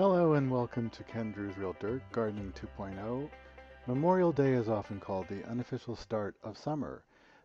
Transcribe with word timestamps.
Hello 0.00 0.32
and 0.32 0.50
welcome 0.50 0.88
to 0.88 1.04
Ken 1.04 1.30
Druse 1.30 1.58
Real 1.58 1.76
Dirt 1.78 2.00
Gardening 2.10 2.54
2.0. 2.54 3.28
Memorial 3.86 4.32
Day 4.32 4.54
is 4.54 4.66
often 4.66 4.98
called 4.98 5.28
the 5.28 5.46
unofficial 5.46 5.94
start 5.94 6.34
of 6.42 6.56
summer, 6.56 7.04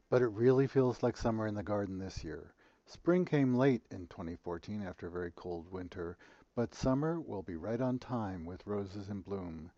but 0.09 0.21
it 0.21 0.29
really 0.29 0.65
feels 0.65 1.04
like 1.04 1.18
summer 1.18 1.47
in 1.47 1.55
the 1.55 1.63
garden 1.63 1.99
this 1.99 2.23
year. 2.23 2.54
Spring 2.86 3.26
came 3.26 3.55
late 3.55 3.81
in 3.91 4.07
2014 4.07 4.81
after 4.81 5.07
a 5.07 5.12
very 5.12 5.34
cold 5.36 5.70
winter, 5.70 6.16
but 6.55 6.73
summer 6.73 7.20
will 7.20 7.44
be 7.44 7.57
right 7.57 7.81
on 7.81 7.99
time 7.99 8.45
with 8.45 8.66
roses 8.66 9.09
in 9.09 9.20
bloom. 9.20 9.70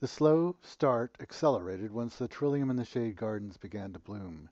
The 0.00 0.08
slow 0.08 0.56
start 0.60 1.16
accelerated 1.20 1.92
once 1.92 2.16
the 2.16 2.26
trillium 2.26 2.68
in 2.68 2.74
the 2.74 2.84
shade 2.84 3.14
gardens 3.14 3.58
began 3.58 3.92
to 3.92 4.00
bloom. 4.00 4.48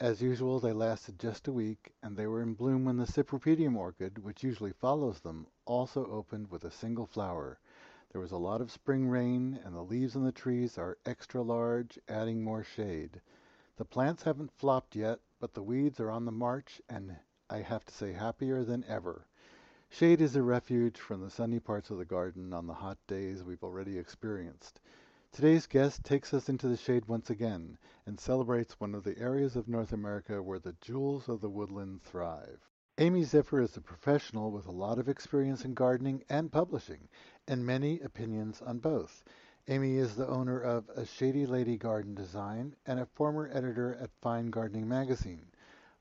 As 0.00 0.22
usual, 0.22 0.58
they 0.58 0.72
lasted 0.72 1.18
just 1.18 1.46
a 1.46 1.52
week, 1.52 1.92
and 2.02 2.16
they 2.16 2.26
were 2.26 2.40
in 2.40 2.54
bloom 2.54 2.86
when 2.86 2.96
the 2.96 3.04
Cypripedium 3.04 3.76
orchid, 3.76 4.16
which 4.24 4.42
usually 4.42 4.72
follows 4.72 5.20
them, 5.20 5.46
also 5.66 6.06
opened 6.06 6.50
with 6.50 6.64
a 6.64 6.70
single 6.70 7.04
flower. 7.04 7.58
There 8.10 8.20
was 8.20 8.32
a 8.32 8.38
lot 8.38 8.62
of 8.62 8.72
spring 8.72 9.06
rain, 9.08 9.60
and 9.62 9.74
the 9.74 9.84
leaves 9.84 10.16
on 10.16 10.24
the 10.24 10.32
trees 10.32 10.78
are 10.78 10.96
extra 11.04 11.42
large, 11.42 11.98
adding 12.08 12.42
more 12.42 12.64
shade. 12.64 13.20
The 13.76 13.84
plants 13.84 14.22
haven't 14.22 14.52
flopped 14.52 14.96
yet, 14.96 15.20
but 15.38 15.52
the 15.52 15.62
weeds 15.62 16.00
are 16.00 16.10
on 16.10 16.24
the 16.24 16.32
march, 16.32 16.80
and 16.88 17.18
I 17.50 17.58
have 17.58 17.84
to 17.84 17.94
say 17.94 18.12
happier 18.12 18.64
than 18.64 18.84
ever. 18.84 19.26
Shade 19.90 20.22
is 20.22 20.34
a 20.36 20.42
refuge 20.42 20.98
from 20.98 21.20
the 21.20 21.28
sunny 21.28 21.60
parts 21.60 21.90
of 21.90 21.98
the 21.98 22.06
garden 22.06 22.54
on 22.54 22.66
the 22.66 22.72
hot 22.72 22.96
days 23.06 23.44
we've 23.44 23.62
already 23.62 23.98
experienced. 23.98 24.80
Today's 25.32 25.66
guest 25.66 26.04
takes 26.04 26.34
us 26.34 26.50
into 26.50 26.68
the 26.68 26.76
shade 26.76 27.06
once 27.06 27.30
again 27.30 27.78
and 28.04 28.20
celebrates 28.20 28.78
one 28.78 28.94
of 28.94 29.02
the 29.02 29.18
areas 29.18 29.56
of 29.56 29.66
North 29.66 29.90
America 29.90 30.42
where 30.42 30.58
the 30.58 30.76
jewels 30.82 31.26
of 31.26 31.40
the 31.40 31.48
woodland 31.48 32.02
thrive. 32.02 32.68
Amy 32.98 33.22
Ziffer 33.22 33.62
is 33.62 33.74
a 33.74 33.80
professional 33.80 34.50
with 34.50 34.66
a 34.66 34.70
lot 34.70 34.98
of 34.98 35.08
experience 35.08 35.64
in 35.64 35.72
gardening 35.72 36.22
and 36.28 36.52
publishing, 36.52 37.08
and 37.48 37.64
many 37.64 37.98
opinions 38.00 38.60
on 38.60 38.78
both. 38.78 39.24
Amy 39.68 39.96
is 39.96 40.16
the 40.16 40.28
owner 40.28 40.60
of 40.60 40.90
A 40.90 41.06
Shady 41.06 41.46
Lady 41.46 41.78
Garden 41.78 42.14
Design 42.14 42.76
and 42.84 43.00
a 43.00 43.06
former 43.06 43.48
editor 43.54 43.94
at 43.94 44.10
Fine 44.20 44.50
Gardening 44.50 44.86
Magazine. 44.86 45.46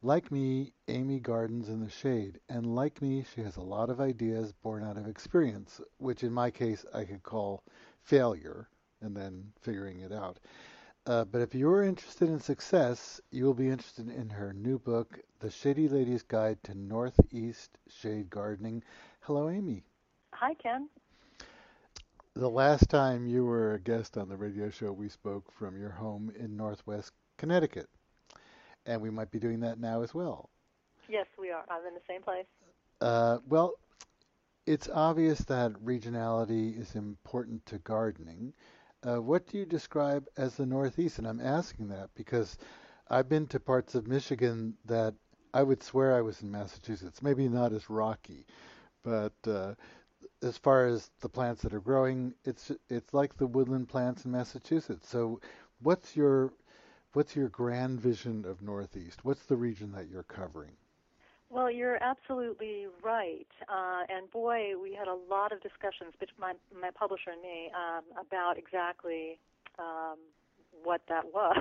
Like 0.01 0.29
me, 0.29 0.73
Amy 0.89 1.21
gardens 1.21 1.69
in 1.69 1.79
the 1.79 1.89
shade, 1.89 2.41
and 2.49 2.75
like 2.75 3.01
me, 3.01 3.23
she 3.23 3.43
has 3.43 3.55
a 3.55 3.61
lot 3.61 3.89
of 3.89 4.01
ideas 4.01 4.51
born 4.51 4.83
out 4.83 4.97
of 4.97 5.07
experience, 5.07 5.79
which 5.99 6.21
in 6.21 6.33
my 6.33 6.51
case 6.51 6.85
I 6.93 7.05
could 7.05 7.23
call 7.23 7.63
failure 8.01 8.67
and 9.01 9.15
then 9.15 9.51
figuring 9.61 9.99
it 9.99 10.11
out. 10.11 10.39
Uh, 11.07 11.25
but 11.25 11.41
if 11.41 11.55
you're 11.55 11.83
interested 11.83 12.29
in 12.29 12.39
success, 12.39 13.19
you 13.31 13.43
will 13.43 13.55
be 13.55 13.69
interested 13.69 14.07
in 14.09 14.29
her 14.29 14.53
new 14.53 14.77
book, 14.77 15.19
The 15.39 15.49
Shady 15.49 15.87
Lady's 15.87 16.21
Guide 16.21 16.61
to 16.63 16.75
Northeast 16.75 17.77
Shade 17.89 18.29
Gardening. 18.29 18.83
Hello, 19.21 19.49
Amy. 19.49 19.83
Hi, 20.33 20.53
Ken. 20.53 20.87
The 22.35 22.49
last 22.49 22.89
time 22.89 23.25
you 23.25 23.43
were 23.43 23.73
a 23.73 23.79
guest 23.79 24.15
on 24.15 24.29
the 24.29 24.37
radio 24.37 24.69
show, 24.69 24.91
we 24.91 25.09
spoke 25.09 25.51
from 25.51 25.77
your 25.79 25.89
home 25.89 26.31
in 26.39 26.55
Northwest 26.55 27.11
Connecticut. 27.37 27.89
And 28.85 29.01
we 29.01 29.09
might 29.09 29.31
be 29.31 29.39
doing 29.39 29.59
that 29.61 29.79
now 29.79 30.01
as 30.03 30.13
well. 30.13 30.49
Yes, 31.09 31.25
we 31.37 31.49
are. 31.51 31.65
I'm 31.69 31.85
in 31.87 31.93
the 31.93 32.01
same 32.07 32.21
place. 32.21 32.45
Uh, 33.01 33.39
well, 33.47 33.73
it's 34.65 34.87
obvious 34.93 35.39
that 35.39 35.73
regionality 35.83 36.79
is 36.79 36.95
important 36.95 37.65
to 37.65 37.79
gardening. 37.79 38.53
Uh, 39.03 39.21
what 39.21 39.47
do 39.47 39.57
you 39.57 39.65
describe 39.65 40.27
as 40.37 40.55
the 40.55 40.65
Northeast? 40.65 41.17
And 41.17 41.27
I'm 41.27 41.41
asking 41.41 41.87
that 41.89 42.09
because 42.15 42.57
I've 43.09 43.27
been 43.27 43.47
to 43.47 43.59
parts 43.59 43.95
of 43.95 44.07
Michigan 44.07 44.75
that 44.85 45.15
I 45.53 45.63
would 45.63 45.81
swear 45.83 46.15
I 46.15 46.21
was 46.21 46.41
in 46.41 46.51
Massachusetts. 46.51 47.21
Maybe 47.21 47.49
not 47.49 47.73
as 47.73 47.89
rocky, 47.89 48.45
but 49.03 49.33
uh, 49.47 49.73
as 50.43 50.57
far 50.57 50.85
as 50.85 51.09
the 51.19 51.29
plants 51.29 51.63
that 51.63 51.73
are 51.73 51.79
growing, 51.79 52.33
it's 52.45 52.71
it's 52.89 53.13
like 53.13 53.35
the 53.35 53.47
woodland 53.47 53.89
plants 53.89 54.25
in 54.25 54.31
Massachusetts. 54.31 55.09
So, 55.09 55.41
what's 55.81 56.15
your 56.15 56.53
what's 57.13 57.35
your 57.35 57.49
grand 57.49 57.99
vision 57.99 58.45
of 58.45 58.61
Northeast? 58.61 59.25
What's 59.25 59.45
the 59.45 59.57
region 59.57 59.91
that 59.93 60.07
you're 60.09 60.23
covering? 60.23 60.77
Well, 61.51 61.69
you're 61.69 62.01
absolutely 62.01 62.87
right. 63.03 63.47
Uh, 63.67 64.03
and 64.07 64.31
boy, 64.31 64.71
we 64.81 64.95
had 64.95 65.09
a 65.09 65.17
lot 65.29 65.51
of 65.51 65.61
discussions 65.61 66.13
between 66.17 66.39
my, 66.39 66.53
my 66.79 66.91
publisher 66.91 67.31
and 67.31 67.41
me 67.41 67.69
um, 67.75 68.03
about 68.15 68.57
exactly 68.57 69.37
um, 69.77 70.15
what 70.81 71.01
that 71.09 71.25
was. 71.33 71.57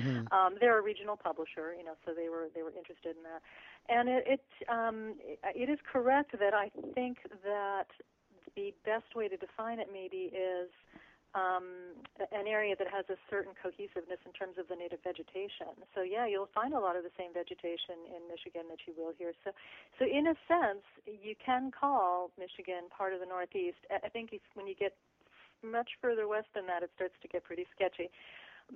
mm-hmm. 0.00 0.26
um, 0.34 0.56
they're 0.60 0.78
a 0.78 0.82
regional 0.82 1.16
publisher, 1.16 1.72
you 1.78 1.84
know, 1.84 1.94
so 2.04 2.12
they 2.14 2.28
were 2.28 2.48
they 2.52 2.62
were 2.62 2.72
interested 2.76 3.14
in 3.14 3.22
that. 3.22 3.42
And 3.88 4.08
it 4.08 4.24
it, 4.26 4.44
um, 4.68 5.14
it 5.54 5.70
is 5.70 5.78
correct 5.90 6.32
that 6.32 6.52
I 6.52 6.70
think 6.92 7.18
that 7.44 7.86
the 8.56 8.74
best 8.84 9.14
way 9.14 9.28
to 9.28 9.36
define 9.36 9.78
it 9.78 9.88
maybe 9.92 10.34
is 10.34 10.68
um, 11.34 11.96
an 12.30 12.46
area 12.46 12.76
that 12.76 12.88
has 12.92 13.08
a 13.08 13.16
certain 13.32 13.56
cohesiveness 13.56 14.20
in 14.24 14.32
terms 14.36 14.60
of 14.60 14.68
the 14.68 14.76
native 14.76 15.00
vegetation. 15.00 15.72
So 15.94 16.04
yeah, 16.04 16.28
you'll 16.28 16.52
find 16.52 16.74
a 16.74 16.80
lot 16.80 16.96
of 16.96 17.04
the 17.04 17.14
same 17.16 17.32
vegetation 17.32 18.04
in 18.12 18.28
Michigan 18.28 18.68
that 18.68 18.84
you 18.84 18.92
will 18.92 19.16
here. 19.16 19.32
So, 19.44 19.50
so 19.98 20.04
in 20.04 20.28
a 20.28 20.36
sense, 20.44 20.84
you 21.08 21.34
can 21.40 21.72
call 21.72 22.30
Michigan 22.36 22.92
part 22.92 23.16
of 23.16 23.20
the 23.20 23.26
Northeast. 23.26 23.80
I 23.88 24.08
think 24.12 24.32
if, 24.32 24.44
when 24.54 24.66
you 24.68 24.76
get 24.76 24.92
much 25.64 25.96
further 26.00 26.28
west 26.28 26.52
than 26.54 26.66
that, 26.66 26.82
it 26.82 26.90
starts 26.94 27.14
to 27.22 27.28
get 27.28 27.44
pretty 27.44 27.66
sketchy. 27.74 28.10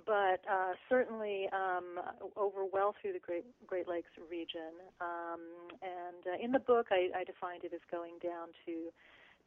But 0.05 0.43
uh, 0.51 0.75
certainly 0.89 1.49
um, 1.53 2.01
over 2.37 2.65
well 2.65 2.95
through 3.01 3.15
the 3.15 3.23
Great 3.23 3.47
Great 3.67 3.89
Lakes 3.89 4.11
region, 4.29 4.77
um, 5.01 5.41
and 5.81 6.21
uh, 6.27 6.45
in 6.45 6.53
the 6.53 6.59
book, 6.59 6.89
I, 6.91 7.09
I 7.17 7.25
defined 7.25 7.65
it 7.65 7.73
as 7.73 7.81
going 7.91 8.19
down 8.21 8.49
to 8.67 8.91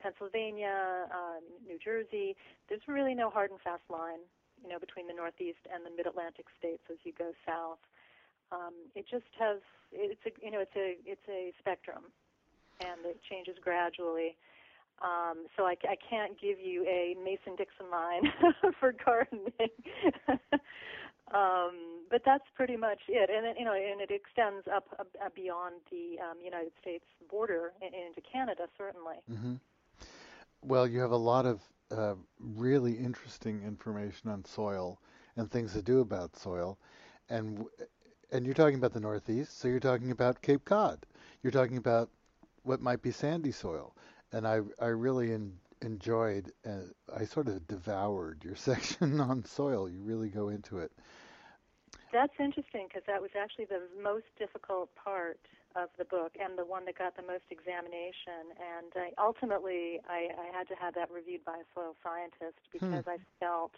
Pennsylvania, 0.01 1.07
um, 1.11 1.43
New 1.67 1.77
Jersey. 1.77 2.35
There's 2.67 2.81
really 2.87 3.13
no 3.13 3.29
hard 3.29 3.51
and 3.51 3.59
fast 3.61 3.83
line, 3.89 4.19
you 4.63 4.69
know, 4.69 4.79
between 4.79 5.07
the 5.07 5.13
Northeast 5.13 5.59
and 5.73 5.85
the 5.85 5.91
Mid-Atlantic 5.91 6.45
states 6.57 6.83
as 6.89 6.97
you 7.03 7.13
go 7.17 7.31
south. 7.45 7.79
Um, 8.51 8.73
it 8.95 9.05
just 9.09 9.29
has 9.39 9.59
it's 9.91 10.21
a 10.25 10.31
you 10.43 10.51
know 10.51 10.59
it's 10.59 10.75
a 10.75 10.97
it's 11.05 11.27
a 11.29 11.53
spectrum, 11.59 12.09
and 12.81 13.05
it 13.05 13.19
changes 13.29 13.55
gradually. 13.61 14.35
Um, 15.01 15.45
so 15.55 15.63
I, 15.63 15.75
I 15.87 15.95
can't 15.95 16.39
give 16.41 16.59
you 16.59 16.83
a 16.83 17.15
Mason-Dixon 17.23 17.89
line 17.89 18.23
for 18.79 18.91
gardening. 18.91 19.71
um, 21.33 22.03
but 22.11 22.21
that's 22.25 22.43
pretty 22.55 22.75
much 22.75 22.99
it, 23.07 23.29
and 23.29 23.55
you 23.57 23.63
know, 23.63 23.73
and 23.73 24.01
it 24.01 24.11
extends 24.11 24.67
up, 24.67 24.87
up 24.99 25.07
beyond 25.35 25.75
the 25.89 26.19
um, 26.19 26.37
United 26.43 26.73
States 26.81 27.05
border 27.29 27.71
into 27.81 28.21
Canada, 28.29 28.67
certainly. 28.77 29.23
Mm-hmm. 29.31 29.55
Well, 30.61 30.87
you 30.87 30.99
have 30.99 31.11
a 31.11 31.17
lot 31.17 31.45
of 31.45 31.61
uh, 31.91 32.15
really 32.39 32.93
interesting 32.93 33.63
information 33.63 34.29
on 34.29 34.45
soil 34.45 34.99
and 35.35 35.49
things 35.49 35.73
to 35.73 35.81
do 35.81 36.01
about 36.01 36.35
soil, 36.35 36.77
and 37.29 37.65
and 38.31 38.45
you're 38.45 38.53
talking 38.53 38.77
about 38.77 38.93
the 38.93 38.99
Northeast, 38.99 39.59
so 39.59 39.67
you're 39.67 39.79
talking 39.79 40.11
about 40.11 40.41
Cape 40.41 40.65
Cod. 40.65 41.05
You're 41.41 41.51
talking 41.51 41.77
about 41.77 42.09
what 42.63 42.81
might 42.81 43.01
be 43.01 43.11
sandy 43.11 43.51
soil, 43.51 43.95
and 44.31 44.47
I 44.47 44.61
I 44.79 44.87
really 44.87 45.37
enjoyed. 45.81 46.51
Uh, 46.65 46.91
I 47.15 47.25
sort 47.25 47.47
of 47.47 47.65
devoured 47.67 48.43
your 48.43 48.55
section 48.69 49.19
on 49.21 49.45
soil. 49.45 49.89
You 49.89 50.01
really 50.01 50.29
go 50.29 50.49
into 50.49 50.79
it. 50.79 50.91
That's 52.11 52.33
interesting 52.39 52.87
because 52.87 53.03
that 53.07 53.21
was 53.21 53.31
actually 53.39 53.65
the 53.65 53.81
most 54.01 54.25
difficult 54.37 54.93
part 54.95 55.39
of 55.75 55.89
the 55.97 56.05
book 56.05 56.33
and 56.41 56.57
the 56.57 56.65
one 56.65 56.85
that 56.85 56.97
got 56.97 57.15
the 57.15 57.21
most 57.21 57.45
examination. 57.51 58.53
And 58.57 58.89
I, 58.95 59.09
ultimately, 59.21 60.01
I, 60.09 60.33
I 60.33 60.47
had 60.55 60.67
to 60.69 60.75
have 60.75 60.95
that 60.95 61.11
reviewed 61.11 61.45
by 61.45 61.61
a 61.61 61.67
soil 61.75 61.95
scientist 62.01 62.61
because 62.73 63.05
hmm. 63.05 63.13
I 63.13 63.17
felt 63.39 63.73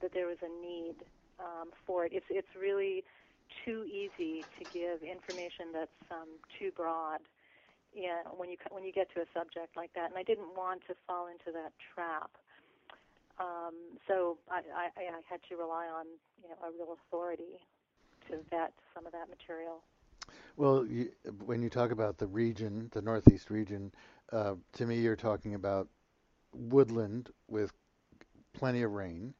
that 0.00 0.14
there 0.14 0.26
was 0.26 0.38
a 0.40 0.52
need 0.64 1.04
um, 1.38 1.70
for 1.86 2.06
it. 2.06 2.12
It's 2.14 2.26
it's 2.30 2.50
really 2.58 3.04
too 3.64 3.84
easy 3.84 4.44
to 4.58 4.64
give 4.72 5.02
information 5.02 5.72
that's 5.72 6.00
um, 6.10 6.28
too 6.58 6.70
broad. 6.76 7.20
Yeah, 7.94 8.22
when 8.36 8.50
you 8.50 8.56
when 8.70 8.84
you 8.84 8.92
get 8.92 9.12
to 9.14 9.20
a 9.20 9.28
subject 9.34 9.76
like 9.76 9.92
that, 9.94 10.10
and 10.10 10.18
I 10.18 10.22
didn't 10.22 10.54
want 10.56 10.82
to 10.88 10.94
fall 11.06 11.26
into 11.26 11.52
that 11.52 11.72
trap. 11.94 12.30
Um, 13.38 13.94
so 14.06 14.36
I, 14.50 14.66
I, 14.74 14.86
I 14.98 15.22
had 15.30 15.40
to 15.48 15.56
rely 15.56 15.86
on 15.86 16.06
you 16.42 16.48
know 16.50 16.58
a 16.62 16.70
real 16.74 16.96
authority 16.98 17.62
to 18.28 18.38
vet 18.50 18.72
some 18.94 19.06
of 19.06 19.12
that 19.12 19.28
material. 19.30 19.82
Well, 20.56 20.86
you, 20.86 21.10
when 21.44 21.62
you 21.62 21.70
talk 21.70 21.90
about 21.90 22.18
the 22.18 22.26
region, 22.26 22.88
the 22.92 23.02
Northeast 23.02 23.50
region, 23.50 23.92
uh, 24.32 24.54
to 24.74 24.86
me, 24.86 25.00
you're 25.00 25.16
talking 25.16 25.54
about 25.54 25.88
woodland 26.52 27.30
with 27.48 27.72
plenty 28.52 28.82
of 28.82 28.92
rain, 28.92 29.34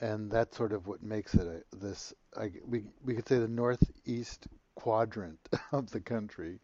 and 0.00 0.30
that's 0.30 0.56
sort 0.56 0.72
of 0.72 0.86
what 0.86 1.02
makes 1.02 1.34
it 1.34 1.46
a, 1.46 1.76
this. 1.76 2.14
I, 2.36 2.52
we 2.66 2.84
we 3.04 3.14
could 3.14 3.28
say 3.28 3.38
the 3.38 3.48
northeast 3.48 4.46
quadrant 4.74 5.38
of 5.72 5.90
the 5.90 6.00
country 6.00 6.60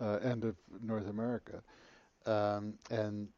uh, 0.00 0.18
and 0.22 0.44
of 0.44 0.56
North 0.82 1.08
America, 1.08 1.62
um, 2.26 2.74
and 2.90 3.28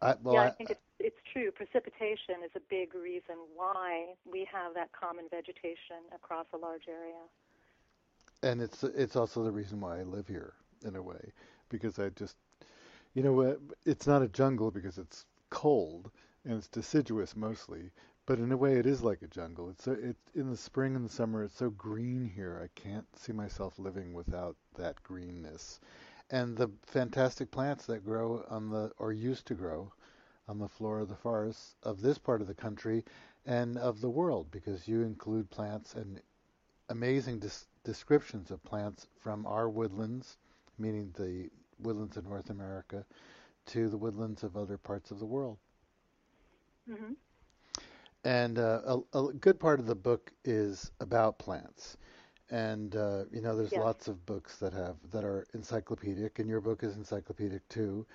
I, 0.00 0.14
well, 0.22 0.34
yeah, 0.34 0.42
I 0.42 0.50
think 0.50 0.70
it's 0.70 0.80
it's 0.98 1.18
true. 1.32 1.50
Precipitation 1.50 2.42
is 2.44 2.50
a 2.56 2.60
big 2.70 2.94
reason 2.94 3.36
why 3.54 4.14
we 4.30 4.46
have 4.52 4.74
that 4.74 4.90
common 4.92 5.26
vegetation 5.30 6.06
across 6.14 6.46
a 6.54 6.56
large 6.56 6.86
area 6.88 7.22
and 8.42 8.60
it's 8.60 8.82
it's 8.84 9.16
also 9.16 9.42
the 9.44 9.52
reason 9.52 9.80
why 9.80 10.00
I 10.00 10.02
live 10.02 10.28
here 10.28 10.54
in 10.84 10.96
a 10.96 11.02
way 11.02 11.32
because 11.68 11.98
I 11.98 12.10
just 12.10 12.36
You 13.14 13.22
know? 13.22 13.58
It's 13.86 14.06
not 14.06 14.22
a 14.22 14.28
jungle 14.28 14.70
because 14.70 14.98
it's 14.98 15.26
cold 15.50 16.10
and 16.44 16.54
it's 16.58 16.68
deciduous 16.68 17.36
mostly, 17.36 17.90
but 18.26 18.38
in 18.38 18.52
a 18.52 18.56
way 18.56 18.78
it 18.78 18.86
is 18.86 19.02
like 19.02 19.22
a 19.22 19.28
jungle. 19.28 19.70
It's 19.70 19.84
so, 19.84 19.92
it 19.92 20.16
in 20.34 20.50
the 20.50 20.56
spring 20.56 20.96
and 20.96 21.04
the 21.04 21.08
summer 21.12 21.44
it's 21.44 21.56
so 21.56 21.70
green 21.70 22.24
here. 22.26 22.60
I 22.62 22.68
can't 22.80 23.06
see 23.18 23.32
myself 23.32 23.78
living 23.78 24.14
without 24.14 24.56
that 24.76 25.02
greenness. 25.02 25.80
And 26.30 26.56
the 26.56 26.70
fantastic 26.82 27.50
plants 27.50 27.86
that 27.86 28.04
grow 28.04 28.44
on 28.48 28.70
the 28.70 28.92
or 28.98 29.12
used 29.12 29.46
to 29.46 29.54
grow 29.54 29.92
on 30.48 30.58
the 30.58 30.68
floor 30.68 31.00
of 31.00 31.08
the 31.08 31.16
forests 31.16 31.76
of 31.82 32.00
this 32.02 32.18
part 32.18 32.40
of 32.40 32.46
the 32.48 32.54
country 32.54 33.04
and 33.46 33.76
of 33.78 34.00
the 34.00 34.10
world 34.10 34.50
because 34.50 34.88
you 34.88 35.02
include 35.02 35.50
plants 35.50 35.94
and 35.94 36.20
amazing 36.92 37.38
dis- 37.40 37.66
descriptions 37.84 38.50
of 38.50 38.62
plants 38.62 39.08
from 39.18 39.46
our 39.46 39.68
woodlands, 39.68 40.36
meaning 40.78 41.12
the 41.18 41.50
woodlands 41.80 42.16
of 42.16 42.26
North 42.26 42.50
America, 42.50 43.04
to 43.66 43.88
the 43.88 43.96
woodlands 43.96 44.44
of 44.44 44.56
other 44.56 44.78
parts 44.78 45.10
of 45.10 45.18
the 45.18 45.26
world. 45.26 45.58
Mm-hmm. 46.88 47.12
And 48.24 48.58
uh, 48.58 48.98
a, 49.12 49.18
a, 49.18 49.32
good 49.32 49.58
part 49.58 49.80
of 49.80 49.86
the 49.86 49.94
book 49.94 50.30
is 50.44 50.92
about 51.00 51.38
plants. 51.38 51.96
And 52.50 52.94
uh, 52.94 53.24
you 53.32 53.40
know, 53.40 53.56
there's 53.56 53.72
yes. 53.72 53.80
lots 53.80 54.08
of 54.08 54.24
books 54.26 54.58
that 54.58 54.72
have 54.74 54.96
that 55.10 55.24
are 55.24 55.46
encyclopedic, 55.54 56.38
and 56.38 56.48
your 56.48 56.60
book 56.60 56.82
is 56.82 56.96
encyclopedic 56.96 57.66
too. 57.68 58.06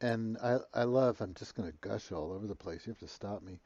And 0.00 0.38
I, 0.42 0.58
I 0.74 0.84
love. 0.84 1.20
I'm 1.20 1.34
just 1.34 1.54
going 1.54 1.70
to 1.70 1.76
gush 1.80 2.10
all 2.10 2.32
over 2.32 2.46
the 2.46 2.54
place. 2.54 2.86
You 2.86 2.92
have 2.92 2.98
to 3.00 3.08
stop 3.08 3.42
me. 3.42 3.60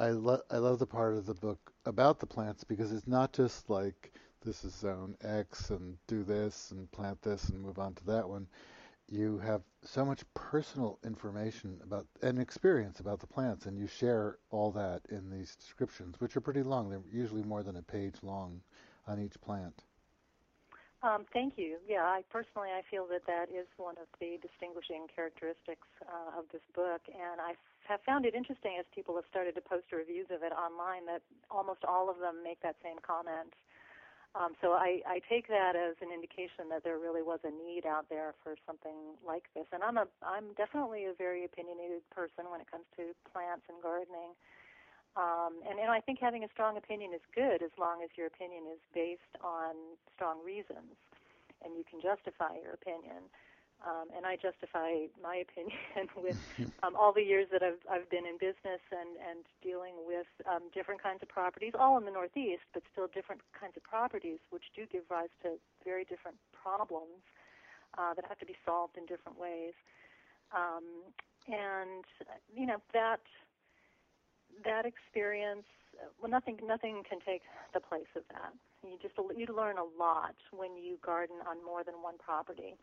I 0.00 0.12
love 0.12 0.40
I 0.50 0.56
love 0.56 0.78
the 0.78 0.86
part 0.86 1.14
of 1.14 1.26
the 1.26 1.34
book 1.34 1.74
about 1.84 2.20
the 2.20 2.26
plants 2.26 2.64
because 2.64 2.90
it's 2.90 3.06
not 3.06 3.34
just 3.34 3.68
like 3.68 4.12
this 4.42 4.64
is 4.64 4.74
zone 4.74 5.14
X 5.20 5.68
and 5.68 5.98
do 6.06 6.24
this 6.24 6.70
and 6.70 6.90
plant 6.90 7.20
this 7.20 7.50
and 7.50 7.60
move 7.60 7.78
on 7.78 7.94
to 7.96 8.04
that 8.06 8.26
one. 8.26 8.48
You 9.10 9.38
have 9.40 9.60
so 9.82 10.06
much 10.06 10.24
personal 10.32 10.98
information 11.04 11.78
about 11.84 12.06
and 12.22 12.38
experience 12.38 13.00
about 13.00 13.20
the 13.20 13.26
plants, 13.26 13.66
and 13.66 13.78
you 13.78 13.86
share 13.86 14.38
all 14.48 14.72
that 14.72 15.02
in 15.10 15.28
these 15.28 15.54
descriptions, 15.54 16.18
which 16.18 16.34
are 16.34 16.40
pretty 16.40 16.62
long. 16.62 16.88
They're 16.88 17.02
usually 17.12 17.42
more 17.42 17.62
than 17.62 17.76
a 17.76 17.82
page 17.82 18.14
long 18.22 18.62
on 19.06 19.20
each 19.20 19.38
plant. 19.42 19.84
Um, 21.00 21.24
thank 21.32 21.56
you. 21.56 21.80
Yeah, 21.88 22.04
I 22.04 22.20
personally 22.28 22.68
I 22.76 22.84
feel 22.92 23.08
that 23.08 23.24
that 23.24 23.48
is 23.48 23.64
one 23.80 23.96
of 23.96 24.04
the 24.20 24.36
distinguishing 24.44 25.08
characteristics 25.08 25.88
uh, 26.04 26.36
of 26.36 26.44
this 26.52 26.60
book, 26.76 27.00
and 27.08 27.40
I 27.40 27.56
have 27.88 28.04
found 28.04 28.28
it 28.28 28.36
interesting 28.36 28.76
as 28.76 28.84
people 28.92 29.16
have 29.16 29.24
started 29.32 29.56
to 29.56 29.64
post 29.64 29.88
reviews 29.96 30.28
of 30.28 30.44
it 30.44 30.52
online 30.52 31.08
that 31.08 31.24
almost 31.48 31.88
all 31.88 32.12
of 32.12 32.20
them 32.20 32.44
make 32.44 32.60
that 32.60 32.76
same 32.84 33.00
comment. 33.00 33.56
Um, 34.36 34.54
so 34.62 34.78
I, 34.78 35.02
I 35.10 35.18
take 35.26 35.48
that 35.50 35.74
as 35.74 35.98
an 35.98 36.14
indication 36.14 36.70
that 36.70 36.84
there 36.86 37.02
really 37.02 37.24
was 37.24 37.40
a 37.42 37.50
need 37.50 37.82
out 37.82 38.06
there 38.06 38.36
for 38.44 38.54
something 38.62 39.18
like 39.26 39.50
this. 39.56 39.66
And 39.72 39.82
I'm 39.82 39.98
a 39.98 40.06
I'm 40.22 40.54
definitely 40.54 41.10
a 41.10 41.16
very 41.18 41.42
opinionated 41.48 42.06
person 42.14 42.46
when 42.46 42.60
it 42.62 42.70
comes 42.70 42.86
to 42.94 43.10
plants 43.32 43.66
and 43.66 43.82
gardening. 43.82 44.38
Um, 45.16 45.58
and, 45.68 45.78
and 45.78 45.90
I 45.90 46.00
think 46.00 46.18
having 46.20 46.44
a 46.44 46.50
strong 46.54 46.76
opinion 46.76 47.12
is 47.14 47.20
good 47.34 47.62
as 47.62 47.74
long 47.78 48.02
as 48.02 48.10
your 48.14 48.26
opinion 48.26 48.64
is 48.70 48.78
based 48.94 49.34
on 49.42 49.74
strong 50.14 50.38
reasons 50.44 50.94
and 51.64 51.76
you 51.76 51.84
can 51.84 52.00
justify 52.00 52.56
your 52.62 52.74
opinion. 52.74 53.28
Um, 53.80 54.12
and 54.12 54.28
I 54.28 54.36
justify 54.36 55.08
my 55.16 55.40
opinion 55.46 56.08
with 56.16 56.36
um, 56.84 56.94
all 56.94 57.12
the 57.12 57.24
years 57.24 57.48
that 57.52 57.62
I've, 57.62 57.80
I've 57.88 58.08
been 58.12 58.28
in 58.28 58.36
business 58.36 58.80
and, 58.92 59.16
and 59.18 59.40
dealing 59.64 59.96
with 60.04 60.28
um, 60.44 60.68
different 60.72 61.02
kinds 61.02 61.24
of 61.24 61.28
properties, 61.28 61.72
all 61.72 61.96
in 61.96 62.04
the 62.04 62.12
Northeast, 62.12 62.64
but 62.72 62.84
still 62.92 63.08
different 63.08 63.40
kinds 63.56 63.76
of 63.76 63.82
properties, 63.82 64.38
which 64.50 64.68
do 64.76 64.84
give 64.84 65.08
rise 65.10 65.32
to 65.42 65.56
very 65.84 66.04
different 66.04 66.36
problems 66.52 67.24
uh, 67.96 68.12
that 68.14 68.24
have 68.28 68.38
to 68.38 68.46
be 68.46 68.54
solved 68.64 68.96
in 68.96 69.06
different 69.06 69.40
ways. 69.40 69.72
Um, 70.52 71.08
and 71.48 72.04
you 72.54 72.66
know 72.66 72.82
that 72.92 73.24
that 74.64 74.86
experience, 74.86 75.66
well, 76.20 76.30
nothing 76.30 76.58
nothing 76.64 77.02
can 77.08 77.18
take 77.20 77.42
the 77.74 77.80
place 77.80 78.10
of 78.16 78.22
that. 78.32 78.52
You 78.82 78.96
just 79.00 79.14
you 79.16 79.46
learn 79.54 79.76
a 79.76 79.84
lot 79.84 80.36
when 80.52 80.76
you 80.76 80.98
garden 81.04 81.36
on 81.46 81.64
more 81.64 81.84
than 81.84 82.02
one 82.02 82.18
property, 82.18 82.76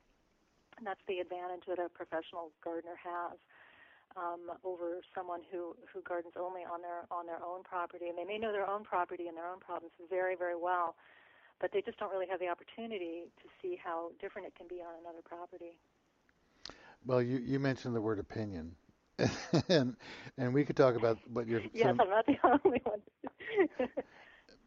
and 0.78 0.86
that's 0.86 1.02
the 1.08 1.20
advantage 1.20 1.66
that 1.68 1.80
a 1.80 1.90
professional 1.90 2.52
gardener 2.64 2.98
has. 3.02 3.38
Um, 4.16 4.50
over 4.64 5.04
someone 5.14 5.42
who, 5.52 5.76
who 5.94 6.02
gardens 6.02 6.34
only 6.40 6.62
on 6.62 6.82
their 6.82 7.06
on 7.12 7.28
their 7.28 7.44
own 7.44 7.62
property, 7.62 8.08
and 8.08 8.18
they 8.18 8.24
may 8.24 8.40
know 8.40 8.52
their 8.52 8.66
own 8.66 8.84
property 8.84 9.28
and 9.28 9.38
their 9.38 9.46
own 9.46 9.60
problems 9.60 9.94
very 10.10 10.34
very 10.36 10.56
well, 10.56 10.96
but 11.60 11.72
they 11.72 11.82
just 11.82 12.00
don't 12.00 12.10
really 12.10 12.26
have 12.26 12.40
the 12.40 12.48
opportunity 12.48 13.30
to 13.38 13.46
see 13.62 13.78
how 13.78 14.10
different 14.20 14.48
it 14.48 14.56
can 14.56 14.68
be 14.68 14.82
on 14.82 14.96
another 15.02 15.22
property. 15.24 15.78
Well, 17.06 17.22
you, 17.22 17.38
you 17.38 17.60
mentioned 17.60 17.96
the 17.96 18.02
word 18.02 18.18
opinion, 18.18 18.76
and 19.70 19.96
and 20.38 20.54
we 20.54 20.64
could 20.64 20.76
talk 20.76 20.96
about 20.96 21.20
what 21.32 21.48
your 21.48 21.64
yes, 21.74 21.96
some, 21.96 22.00
I'm 22.00 22.10
not 22.10 22.26
the 22.26 22.38
only 22.44 22.82
one. 22.84 23.02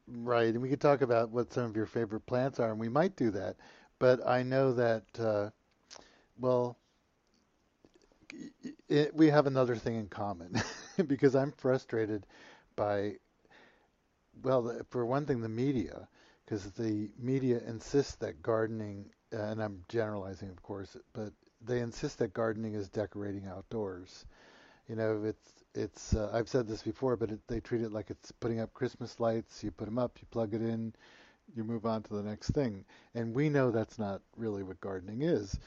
right, 0.06 0.48
and 0.54 0.60
we 0.62 0.68
could 0.68 0.80
talk 0.80 1.02
about 1.02 1.30
what 1.30 1.52
some 1.52 1.64
of 1.64 1.76
your 1.76 1.86
favorite 1.86 2.26
plants 2.26 2.58
are, 2.60 2.70
and 2.70 2.80
we 2.80 2.88
might 2.88 3.16
do 3.16 3.30
that. 3.30 3.56
But 3.98 4.26
I 4.26 4.42
know 4.42 4.72
that 4.72 5.04
uh, 5.18 5.50
well, 6.38 6.78
it, 8.88 9.14
we 9.14 9.28
have 9.28 9.46
another 9.46 9.76
thing 9.76 9.96
in 9.96 10.08
common 10.08 10.54
because 11.06 11.34
I'm 11.34 11.52
frustrated 11.52 12.26
by 12.76 13.16
well, 14.42 14.80
for 14.90 15.04
one 15.06 15.26
thing, 15.26 15.40
the 15.40 15.48
media, 15.48 16.08
because 16.44 16.70
the 16.72 17.10
media 17.18 17.60
insists 17.66 18.16
that 18.16 18.42
gardening, 18.42 19.10
and 19.32 19.62
I'm 19.62 19.84
generalizing, 19.88 20.50
of 20.50 20.62
course, 20.62 20.96
but 21.12 21.32
they 21.60 21.80
insist 21.80 22.18
that 22.18 22.32
gardening 22.32 22.74
is 22.74 22.88
decorating 22.88 23.46
outdoors. 23.46 24.24
You 24.90 24.96
know, 24.96 25.22
it's 25.24 25.62
it's. 25.72 26.14
Uh, 26.16 26.30
I've 26.32 26.48
said 26.48 26.66
this 26.66 26.82
before, 26.82 27.16
but 27.16 27.30
it, 27.30 27.38
they 27.46 27.60
treat 27.60 27.82
it 27.82 27.92
like 27.92 28.10
it's 28.10 28.32
putting 28.32 28.58
up 28.58 28.74
Christmas 28.74 29.20
lights. 29.20 29.62
You 29.62 29.70
put 29.70 29.84
them 29.84 30.00
up, 30.00 30.18
you 30.20 30.26
plug 30.32 30.52
it 30.52 30.62
in, 30.62 30.92
you 31.54 31.62
move 31.62 31.86
on 31.86 32.02
to 32.02 32.14
the 32.14 32.24
next 32.24 32.50
thing. 32.50 32.84
And 33.14 33.32
we 33.32 33.50
know 33.50 33.70
that's 33.70 34.00
not 34.00 34.20
really 34.36 34.64
what 34.64 34.80
gardening 34.80 35.22
is 35.22 35.60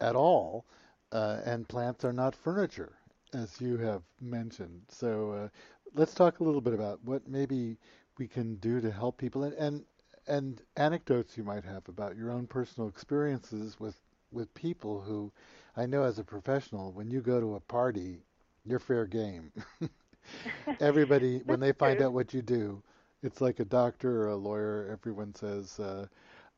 at 0.00 0.14
all. 0.14 0.64
Uh, 1.10 1.40
and 1.44 1.66
plants 1.66 2.04
are 2.04 2.12
not 2.12 2.36
furniture, 2.36 2.92
as 3.34 3.60
you 3.60 3.78
have 3.78 4.02
mentioned. 4.20 4.82
So 4.90 5.32
uh, 5.32 5.48
let's 5.94 6.14
talk 6.14 6.38
a 6.38 6.44
little 6.44 6.60
bit 6.60 6.74
about 6.74 7.04
what 7.04 7.26
maybe 7.26 7.76
we 8.16 8.28
can 8.28 8.54
do 8.56 8.80
to 8.80 8.92
help 8.92 9.18
people 9.18 9.42
and, 9.42 9.54
and 9.54 9.84
and 10.28 10.62
anecdotes 10.76 11.36
you 11.36 11.42
might 11.42 11.64
have 11.64 11.88
about 11.88 12.16
your 12.16 12.30
own 12.30 12.46
personal 12.46 12.88
experiences 12.88 13.80
with 13.80 14.00
with 14.30 14.54
people 14.54 15.00
who 15.00 15.32
I 15.76 15.86
know 15.86 16.04
as 16.04 16.20
a 16.20 16.24
professional 16.24 16.92
when 16.92 17.10
you 17.10 17.20
go 17.20 17.40
to 17.40 17.56
a 17.56 17.60
party 17.60 18.22
you're 18.66 18.78
fair 18.80 19.06
game. 19.06 19.52
Everybody 20.80 21.38
when 21.44 21.60
they 21.60 21.72
find 21.72 22.00
true. 22.00 22.02
out 22.02 22.12
what 22.12 22.34
you 22.34 22.42
do 22.42 22.82
it's 23.22 23.40
like 23.40 23.60
a 23.60 23.64
doctor 23.64 24.22
or 24.22 24.28
a 24.28 24.36
lawyer 24.36 24.88
everyone 24.90 25.34
says 25.34 25.78
uh, 25.80 26.06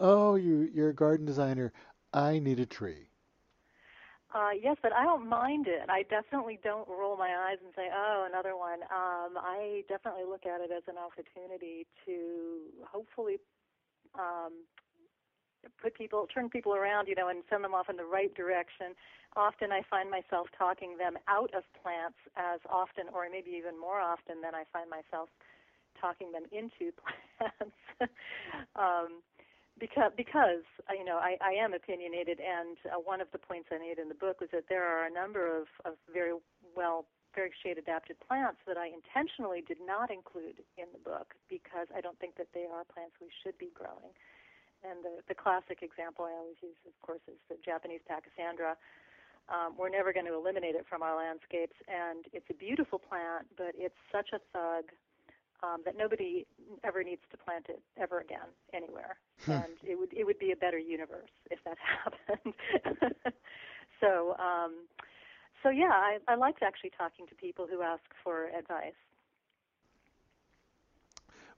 oh 0.01 0.35
you 0.37 0.69
you're 0.73 0.91
a 0.91 0.95
garden 0.95 1.27
designer 1.27 1.73
I 2.13 2.39
need 2.39 2.59
a 2.61 2.67
tree. 2.67 3.09
Uh, 4.35 4.51
yes, 4.61 4.77
but 4.83 4.93
I 4.93 5.05
don't 5.05 5.29
mind 5.29 5.67
it. 5.69 5.89
I 5.89 6.03
definitely 6.03 6.59
don't 6.63 6.89
roll 6.89 7.17
my 7.17 7.31
eyes 7.49 7.59
and 7.65 7.73
say, 7.75 7.89
"Oh, 7.93 8.27
another 8.29 8.57
one." 8.57 8.83
Um, 8.85 9.39
I 9.39 9.85
definitely 9.89 10.25
look 10.25 10.47
at 10.47 10.61
it 10.61 10.71
as 10.71 10.83
an 10.89 10.97
opportunity 10.99 11.87
to 12.07 12.59
hopefully 12.87 13.39
um, 14.19 14.53
put 15.83 15.95
people, 15.95 16.27
turn 16.33 16.49
people 16.49 16.75
around, 16.75 17.09
you 17.09 17.15
know, 17.15 17.29
and 17.29 17.43
send 17.51 17.65
them 17.65 17.75
off 17.75 17.89
in 17.89 17.97
the 17.97 18.05
right 18.05 18.33
direction. 18.35 18.95
Often, 19.37 19.73
I 19.73 19.83
find 19.91 20.11
myself 20.11 20.49
talking 20.57 20.97
them 20.97 21.19
out 21.29 21.53
of 21.55 21.63
plants 21.83 22.19
as 22.37 22.61
often, 22.69 23.07
or 23.13 23.27
maybe 23.31 23.51
even 23.57 23.79
more 23.79 24.01
often, 24.01 24.41
than 24.43 24.55
I 24.55 24.65
find 24.73 24.89
myself 24.89 25.29
talking 26.01 26.33
them 26.33 26.45
into 26.53 26.95
plants. 27.03 27.77
um, 28.77 29.23
because 29.79 30.11
because 30.17 30.67
uh, 30.91 30.95
you 30.95 31.05
know 31.05 31.19
I, 31.23 31.39
I 31.41 31.55
am 31.55 31.73
opinionated, 31.73 32.41
and 32.43 32.77
uh, 32.91 32.99
one 32.99 33.21
of 33.21 33.29
the 33.31 33.39
points 33.39 33.69
I 33.71 33.79
made 33.79 33.99
in 33.99 34.09
the 34.09 34.19
book 34.19 34.41
was 34.41 34.51
that 34.53 34.67
there 34.69 34.83
are 34.83 35.07
a 35.07 35.13
number 35.13 35.47
of, 35.47 35.67
of 35.85 35.95
very 36.13 36.35
well 36.75 37.07
very 37.35 37.53
shade 37.63 37.79
adapted 37.79 38.17
plants 38.27 38.59
that 38.67 38.77
I 38.77 38.91
intentionally 38.91 39.63
did 39.63 39.79
not 39.85 40.11
include 40.11 40.65
in 40.75 40.91
the 40.91 40.99
book 40.99 41.39
because 41.47 41.87
I 41.95 42.01
don't 42.01 42.19
think 42.19 42.35
that 42.37 42.51
they 42.55 42.67
are 42.67 42.83
plants 42.89 43.15
we 43.21 43.29
should 43.45 43.57
be 43.59 43.71
growing. 43.77 44.11
And 44.87 45.03
the, 45.03 45.23
the 45.27 45.35
classic 45.35 45.83
example 45.83 46.25
I 46.25 46.33
always 46.39 46.57
use, 46.63 46.79
of 46.87 46.95
course, 47.03 47.23
is 47.27 47.39
the 47.49 47.57
Japanese 47.65 48.01
Pachysandra. 48.07 48.77
Um, 49.49 49.75
we're 49.79 49.89
never 49.89 50.13
going 50.13 50.27
to 50.27 50.35
eliminate 50.35 50.75
it 50.75 50.85
from 50.89 51.03
our 51.03 51.17
landscapes, 51.17 51.75
and 51.89 52.27
it's 52.33 52.47
a 52.51 52.55
beautiful 52.55 52.99
plant, 52.99 53.49
but 53.57 53.73
it's 53.75 53.97
such 54.13 54.31
a 54.37 54.41
thug 54.53 54.93
um, 55.63 55.81
that 55.85 55.97
nobody 55.97 56.47
ever 56.85 57.03
needs 57.03 57.23
to 57.33 57.37
plant 57.37 57.67
it 57.69 57.81
ever 57.97 58.21
again 58.21 58.47
anywhere, 58.75 59.17
Hmm. 59.45 59.53
and 59.53 59.73
it 59.83 59.99
would 59.99 60.13
it 60.13 60.25
would 60.25 60.39
be 60.39 60.53
a 60.53 60.57
better 60.57 60.79
universe 60.79 61.31
if 61.51 61.59
that 61.65 61.79
happened. 62.05 62.55
so 64.01 64.37
um, 64.39 64.87
so 65.63 65.71
yeah, 65.71 65.91
I, 65.91 66.19
I 66.29 66.35
liked 66.37 66.63
actually 66.63 66.91
talking 66.97 67.27
to 67.27 67.35
people 67.35 67.67
who 67.67 67.83
ask 67.83 68.05
for 68.23 68.47
advice. 68.57 68.95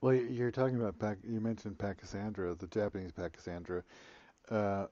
Well, 0.00 0.14
you're 0.14 0.50
talking 0.50 0.80
about 0.80 1.18
you 1.24 1.40
mentioned 1.40 1.78
Pachysandra, 1.78 2.58
the 2.58 2.66
Japanese 2.66 3.12
Pachysandra. 3.12 3.82
Uh, 4.50 4.86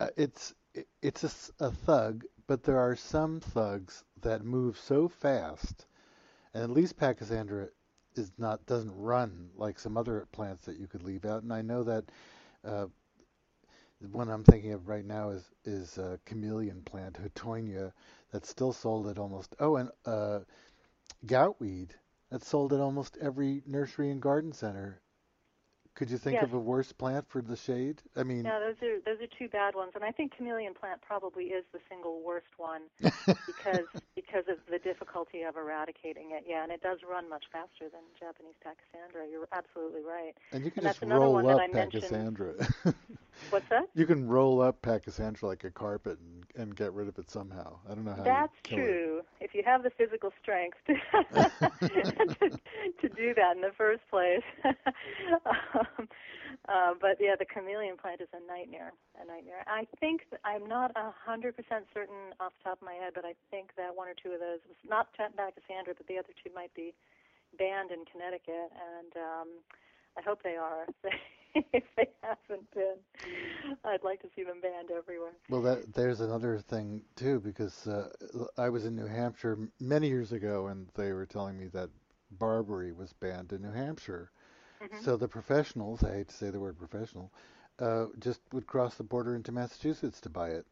Uh, 0.00 0.08
it's 0.16 0.54
it's 1.02 1.24
a, 1.24 1.66
a 1.66 1.70
thug, 1.70 2.24
but 2.46 2.62
there 2.62 2.78
are 2.78 2.96
some 2.96 3.40
thugs 3.40 4.04
that 4.22 4.44
move 4.44 4.78
so 4.78 5.08
fast, 5.08 5.86
and 6.54 6.62
at 6.62 6.70
least 6.70 6.98
Pachysandra 6.98 7.70
is 8.14 8.32
not 8.38 8.66
doesn't 8.66 8.96
run 8.96 9.50
like 9.56 9.78
some 9.78 9.96
other 9.96 10.26
plants 10.32 10.66
that 10.66 10.78
you 10.78 10.86
could 10.86 11.02
leave 11.02 11.24
out. 11.24 11.42
And 11.42 11.52
I 11.52 11.62
know 11.62 11.82
that 11.84 12.04
uh, 12.64 12.86
one 14.12 14.28
I'm 14.30 14.44
thinking 14.44 14.72
of 14.72 14.88
right 14.88 15.04
now 15.04 15.30
is 15.30 15.50
is 15.64 15.98
a 15.98 16.18
chameleon 16.24 16.82
plant, 16.82 17.18
Houttuynia, 17.20 17.92
that's 18.32 18.48
still 18.48 18.72
sold 18.72 19.08
at 19.08 19.18
almost 19.18 19.54
oh, 19.60 19.76
and 19.76 19.90
uh, 20.06 20.40
goutweed 21.26 21.90
that's 22.30 22.48
sold 22.48 22.72
at 22.72 22.80
almost 22.80 23.16
every 23.18 23.62
nursery 23.66 24.10
and 24.10 24.20
garden 24.20 24.52
center 24.52 25.00
could 25.96 26.10
you 26.10 26.18
think 26.18 26.34
yes. 26.34 26.44
of 26.44 26.52
a 26.52 26.58
worse 26.58 26.92
plant 26.92 27.26
for 27.26 27.40
the 27.40 27.56
shade? 27.56 28.02
I 28.16 28.22
mean, 28.22 28.44
yeah, 28.44 28.60
those 28.60 28.76
are 28.82 29.00
those 29.04 29.20
are 29.22 29.30
two 29.38 29.48
bad 29.48 29.74
ones, 29.74 29.92
and 29.94 30.04
I 30.04 30.12
think 30.12 30.36
chameleon 30.36 30.74
plant 30.74 31.00
probably 31.00 31.44
is 31.44 31.64
the 31.72 31.80
single 31.88 32.20
worst 32.20 32.52
one 32.58 32.82
because 33.00 33.86
because 34.14 34.44
of 34.48 34.58
the 34.70 34.78
difficulty 34.78 35.42
of 35.42 35.56
eradicating 35.56 36.32
it. 36.32 36.44
Yeah, 36.46 36.62
and 36.62 36.70
it 36.70 36.82
does 36.82 36.98
run 37.08 37.28
much 37.28 37.44
faster 37.50 37.88
than 37.90 38.02
Japanese 38.20 38.54
Pachysandra. 38.64 39.30
You're 39.30 39.48
absolutely 39.52 40.02
right. 40.02 40.34
And 40.52 40.64
you 40.64 40.70
can 40.70 40.86
and 40.86 40.94
just 40.94 41.02
roll 41.02 41.38
up 41.48 41.60
Pachysandra. 41.72 42.70
What's 43.50 43.68
that? 43.68 43.88
You 43.94 44.06
can 44.06 44.26
roll 44.26 44.60
up 44.60 44.80
Pachysandra 44.82 45.44
like 45.44 45.64
a 45.64 45.70
carpet 45.70 46.18
and, 46.18 46.62
and 46.62 46.76
get 46.76 46.92
rid 46.92 47.08
of 47.08 47.18
it 47.18 47.30
somehow. 47.30 47.78
I 47.88 47.94
don't 47.94 48.04
know 48.04 48.14
how. 48.14 48.22
That's 48.22 48.56
true. 48.64 49.22
It. 49.40 49.44
If 49.44 49.54
you 49.54 49.62
have 49.64 49.82
the 49.82 49.90
physical 49.90 50.32
strength 50.42 50.78
to, 50.86 50.94
to, 51.80 52.50
to 53.00 53.08
do 53.08 53.34
that 53.34 53.56
in 53.56 53.62
the 53.62 53.72
first 53.76 54.02
place. 54.10 54.42
Um, 54.64 55.85
uh, 56.68 56.94
but 57.00 57.16
yeah, 57.20 57.34
the 57.38 57.44
chameleon 57.44 57.96
plant 57.96 58.20
is 58.20 58.28
a 58.32 58.40
nightmare. 58.46 58.92
A 59.20 59.26
nightmare. 59.26 59.64
I 59.66 59.86
think 60.00 60.22
I'm 60.44 60.66
not 60.66 60.92
a 60.96 61.12
hundred 61.12 61.56
percent 61.56 61.86
certain 61.94 62.34
off 62.40 62.52
the 62.58 62.70
top 62.70 62.82
of 62.82 62.86
my 62.86 62.94
head, 62.94 63.12
but 63.14 63.24
I 63.24 63.34
think 63.50 63.70
that 63.76 63.94
one 63.94 64.08
or 64.08 64.14
two 64.14 64.32
of 64.32 64.40
those, 64.40 64.60
not 64.86 65.08
Pachysandra, 65.16 65.96
but 65.96 66.06
the 66.08 66.18
other 66.18 66.34
two 66.42 66.50
might 66.54 66.74
be 66.74 66.94
banned 67.58 67.90
in 67.90 68.04
Connecticut, 68.10 68.70
and 68.74 69.12
um, 69.16 69.48
I 70.18 70.22
hope 70.22 70.42
they 70.42 70.56
are. 70.56 70.86
if 71.72 71.84
they 71.96 72.08
haven't 72.22 72.70
been. 72.74 72.96
I'd 73.84 74.04
like 74.04 74.20
to 74.22 74.28
see 74.34 74.44
them 74.44 74.60
banned 74.60 74.90
everywhere. 74.90 75.32
Well, 75.48 75.62
that, 75.62 75.94
there's 75.94 76.20
another 76.20 76.58
thing 76.58 77.02
too, 77.14 77.40
because 77.40 77.86
uh, 77.86 78.08
I 78.58 78.68
was 78.68 78.84
in 78.84 78.94
New 78.94 79.06
Hampshire 79.06 79.58
many 79.80 80.08
years 80.08 80.32
ago, 80.32 80.66
and 80.66 80.88
they 80.94 81.12
were 81.12 81.26
telling 81.26 81.58
me 81.58 81.68
that 81.68 81.90
barberry 82.30 82.92
was 82.92 83.12
banned 83.12 83.52
in 83.52 83.62
New 83.62 83.72
Hampshire. 83.72 84.30
Mm-hmm. 84.82 85.04
So 85.04 85.16
the 85.16 85.28
professionals, 85.28 86.04
I 86.04 86.16
hate 86.16 86.28
to 86.28 86.34
say 86.34 86.50
the 86.50 86.60
word 86.60 86.78
professional, 86.78 87.32
uh, 87.78 88.06
just 88.18 88.40
would 88.52 88.66
cross 88.66 88.94
the 88.94 89.04
border 89.04 89.34
into 89.34 89.52
Massachusetts 89.52 90.20
to 90.22 90.30
buy 90.30 90.50
it. 90.50 90.66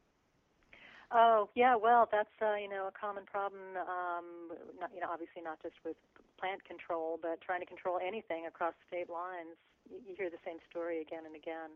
Oh 1.13 1.49
yeah, 1.55 1.77
well 1.77 2.09
that's 2.11 2.33
uh, 2.43 2.57
you 2.57 2.69
know 2.69 2.89
a 2.89 2.93
common 2.99 3.25
problem. 3.25 3.61
Um, 3.77 4.57
not, 4.81 4.91
you 4.95 5.01
know 5.01 5.09
obviously 5.13 5.43
not 5.43 5.63
just 5.63 5.77
with 5.85 5.97
plant 6.41 6.65
control, 6.65 7.19
but 7.21 7.41
trying 7.41 7.61
to 7.61 7.67
control 7.67 8.01
anything 8.05 8.47
across 8.47 8.75
state 8.89 9.09
lines 9.09 9.57
you 9.91 10.15
hear 10.17 10.31
the 10.31 10.41
same 10.45 10.59
story 10.71 11.01
again 11.01 11.25
and 11.27 11.37
again. 11.37 11.73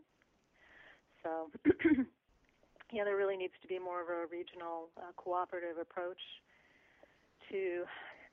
So, 1.21 1.51
yeah, 2.93 3.03
there 3.03 3.17
really 3.17 3.37
needs 3.37 3.53
to 3.61 3.67
be 3.67 3.77
more 3.77 4.01
of 4.01 4.09
a 4.09 4.25
regional 4.31 4.89
uh, 4.97 5.13
cooperative 5.17 5.77
approach 5.77 6.21
to 7.51 7.83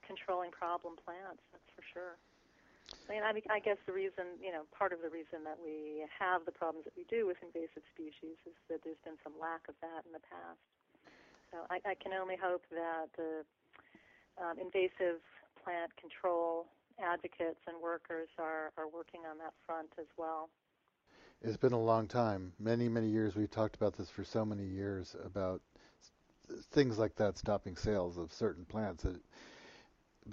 controlling 0.07 0.51
problem 0.51 0.95
plants. 0.97 1.43
That's 1.53 1.71
for 1.75 1.85
sure. 1.93 2.15
I 3.09 3.13
mean, 3.13 3.23
I, 3.23 3.33
I 3.51 3.61
guess 3.61 3.79
the 3.87 3.93
reason, 3.95 4.39
you 4.43 4.51
know, 4.51 4.67
part 4.75 4.93
of 4.93 5.03
the 5.03 5.11
reason 5.11 5.47
that 5.47 5.59
we 5.63 6.07
have 6.11 6.45
the 6.45 6.53
problems 6.55 6.85
that 6.85 6.95
we 6.97 7.07
do 7.07 7.27
with 7.27 7.39
invasive 7.43 7.87
species 7.95 8.39
is 8.47 8.55
that 8.69 8.83
there's 8.83 9.01
been 9.07 9.19
some 9.23 9.35
lack 9.39 9.67
of 9.69 9.75
that 9.83 10.03
in 10.07 10.13
the 10.13 10.23
past. 10.23 10.63
So 11.51 11.67
I, 11.71 11.79
I 11.87 11.95
can 11.95 12.13
only 12.13 12.35
hope 12.35 12.63
that 12.71 13.11
the 13.17 13.47
um, 14.43 14.59
invasive 14.59 15.23
plant 15.63 15.95
control 15.97 16.67
advocates 17.03 17.61
and 17.67 17.77
workers 17.83 18.29
are, 18.39 18.73
are 18.77 18.89
working 18.89 19.23
on 19.31 19.39
that 19.39 19.55
front 19.67 19.91
as 19.99 20.07
well. 20.17 20.49
It's 21.43 21.57
been 21.57 21.73
a 21.73 21.81
long 21.81 22.09
time, 22.09 22.53
many, 22.59 22.89
many 22.89 23.09
years. 23.09 23.37
We've 23.37 23.51
talked 23.51 23.77
about 23.77 23.97
this 23.97 24.09
for 24.09 24.25
so 24.25 24.45
many 24.45 24.65
years 24.65 25.15
about 25.25 25.61
things 26.73 26.99
like 26.99 27.15
that 27.17 27.37
stopping 27.37 27.77
sales 27.77 28.17
of 28.17 28.33
certain 28.33 28.65
plants. 28.65 29.05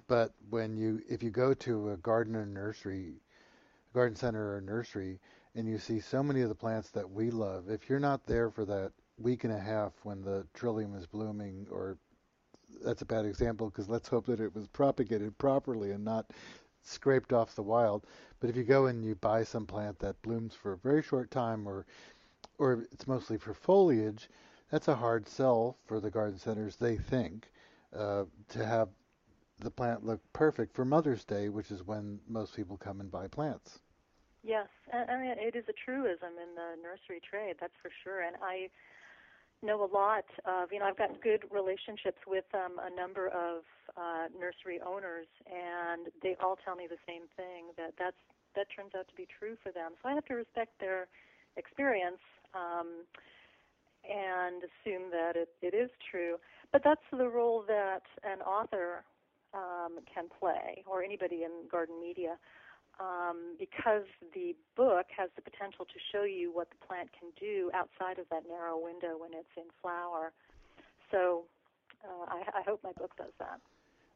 But 0.07 0.33
when 0.49 0.77
you, 0.77 1.01
if 1.09 1.21
you 1.21 1.29
go 1.29 1.53
to 1.53 1.91
a 1.91 1.97
garden 1.97 2.35
or 2.35 2.45
nursery, 2.45 3.21
garden 3.93 4.15
center 4.15 4.55
or 4.55 4.61
nursery, 4.61 5.19
and 5.55 5.67
you 5.67 5.77
see 5.77 5.99
so 5.99 6.23
many 6.23 6.41
of 6.41 6.49
the 6.49 6.55
plants 6.55 6.89
that 6.91 7.09
we 7.09 7.29
love, 7.29 7.69
if 7.69 7.89
you're 7.89 7.99
not 7.99 8.25
there 8.25 8.49
for 8.49 8.65
that 8.65 8.91
week 9.19 9.43
and 9.43 9.53
a 9.53 9.59
half 9.59 9.93
when 10.03 10.21
the 10.23 10.45
trillium 10.53 10.95
is 10.95 11.05
blooming 11.05 11.67
or 11.69 11.97
that's 12.83 13.01
a 13.01 13.05
bad 13.05 13.25
example 13.25 13.69
because 13.69 13.87
let's 13.87 14.07
hope 14.09 14.25
that 14.25 14.39
it 14.39 14.53
was 14.55 14.67
propagated 14.67 15.37
properly 15.37 15.91
and 15.91 16.03
not 16.03 16.25
scraped 16.81 17.31
off 17.31 17.55
the 17.55 17.63
wild. 17.63 18.05
But 18.39 18.49
if 18.49 18.57
you 18.57 18.63
go 18.63 18.87
and 18.87 19.03
you 19.05 19.15
buy 19.15 19.43
some 19.43 19.65
plant 19.65 19.99
that 19.99 20.21
blooms 20.21 20.53
for 20.53 20.73
a 20.73 20.77
very 20.77 21.01
short 21.01 21.31
time, 21.31 21.67
or 21.67 21.85
or 22.57 22.85
it's 22.91 23.07
mostly 23.07 23.37
for 23.37 23.53
foliage, 23.53 24.29
that's 24.69 24.87
a 24.87 24.95
hard 24.95 25.27
sell 25.27 25.77
for 25.85 25.99
the 25.99 26.11
garden 26.11 26.37
centers. 26.37 26.75
They 26.75 26.97
think 26.97 27.49
uh, 27.95 28.25
to 28.49 28.65
have 28.65 28.89
the 29.59 29.71
plant 29.71 30.05
look 30.05 30.21
perfect 30.33 30.75
for 30.75 30.85
Mother's 30.85 31.25
Day, 31.25 31.49
which 31.49 31.71
is 31.71 31.83
when 31.83 32.19
most 32.27 32.55
people 32.55 32.77
come 32.77 32.99
and 32.99 33.11
buy 33.11 33.27
plants. 33.27 33.79
Yes, 34.43 34.67
I 34.91 35.17
mean 35.17 35.35
it 35.37 35.55
is 35.55 35.63
a 35.69 35.73
truism 35.73 36.35
in 36.35 36.55
the 36.55 36.75
nursery 36.81 37.21
trade, 37.23 37.55
that's 37.61 37.77
for 37.81 37.89
sure. 38.03 38.21
And 38.21 38.35
I 38.41 38.69
know 39.63 39.83
a 39.83 39.87
lot 39.87 40.25
of, 40.45 40.73
you 40.73 40.79
know, 40.79 40.85
I've 40.85 40.97
got 40.97 41.21
good 41.23 41.45
relationships 41.49 42.19
with 42.27 42.43
um, 42.53 42.75
a 42.83 42.93
number 42.93 43.27
of 43.29 43.63
uh, 43.95 44.27
nursery 44.37 44.81
owners, 44.85 45.27
and 45.47 46.11
they 46.21 46.35
all 46.43 46.57
tell 46.65 46.75
me 46.75 46.87
the 46.89 46.99
same 47.07 47.23
thing 47.37 47.71
that 47.77 47.93
that's 47.97 48.19
that 48.55 48.67
turns 48.75 48.91
out 48.95 49.07
to 49.07 49.15
be 49.15 49.25
true 49.39 49.55
for 49.63 49.71
them. 49.71 49.93
So 50.01 50.09
I 50.09 50.13
have 50.13 50.25
to 50.25 50.35
respect 50.35 50.79
their 50.79 51.07
experience 51.57 52.21
um, 52.53 53.07
and 54.05 54.61
assume 54.61 55.09
that 55.09 55.35
it, 55.35 55.49
it 55.61 55.73
is 55.73 55.89
true. 56.11 56.35
But 56.71 56.81
that's 56.83 57.01
the 57.11 57.29
role 57.29 57.63
that 57.67 58.03
an 58.23 58.41
author 58.41 59.03
um, 59.53 59.99
can 60.13 60.25
play, 60.39 60.83
or 60.87 61.03
anybody 61.03 61.43
in 61.43 61.51
garden 61.69 61.95
media 62.01 62.37
um, 62.99 63.55
because 63.57 64.05
the 64.33 64.55
book 64.75 65.07
has 65.15 65.29
the 65.35 65.41
potential 65.41 65.85
to 65.85 65.97
show 66.11 66.23
you 66.23 66.51
what 66.53 66.69
the 66.69 66.85
plant 66.85 67.09
can 67.17 67.29
do 67.39 67.71
outside 67.73 68.19
of 68.19 68.25
that 68.29 68.43
narrow 68.47 68.77
window 68.77 69.17
when 69.17 69.33
it's 69.33 69.49
in 69.57 69.69
flower. 69.81 70.31
So 71.09 71.45
uh, 72.03 72.25
I, 72.29 72.59
I 72.59 72.61
hope 72.65 72.81
my 72.83 72.93
book 72.93 73.11
does 73.17 73.33
that. 73.39 73.59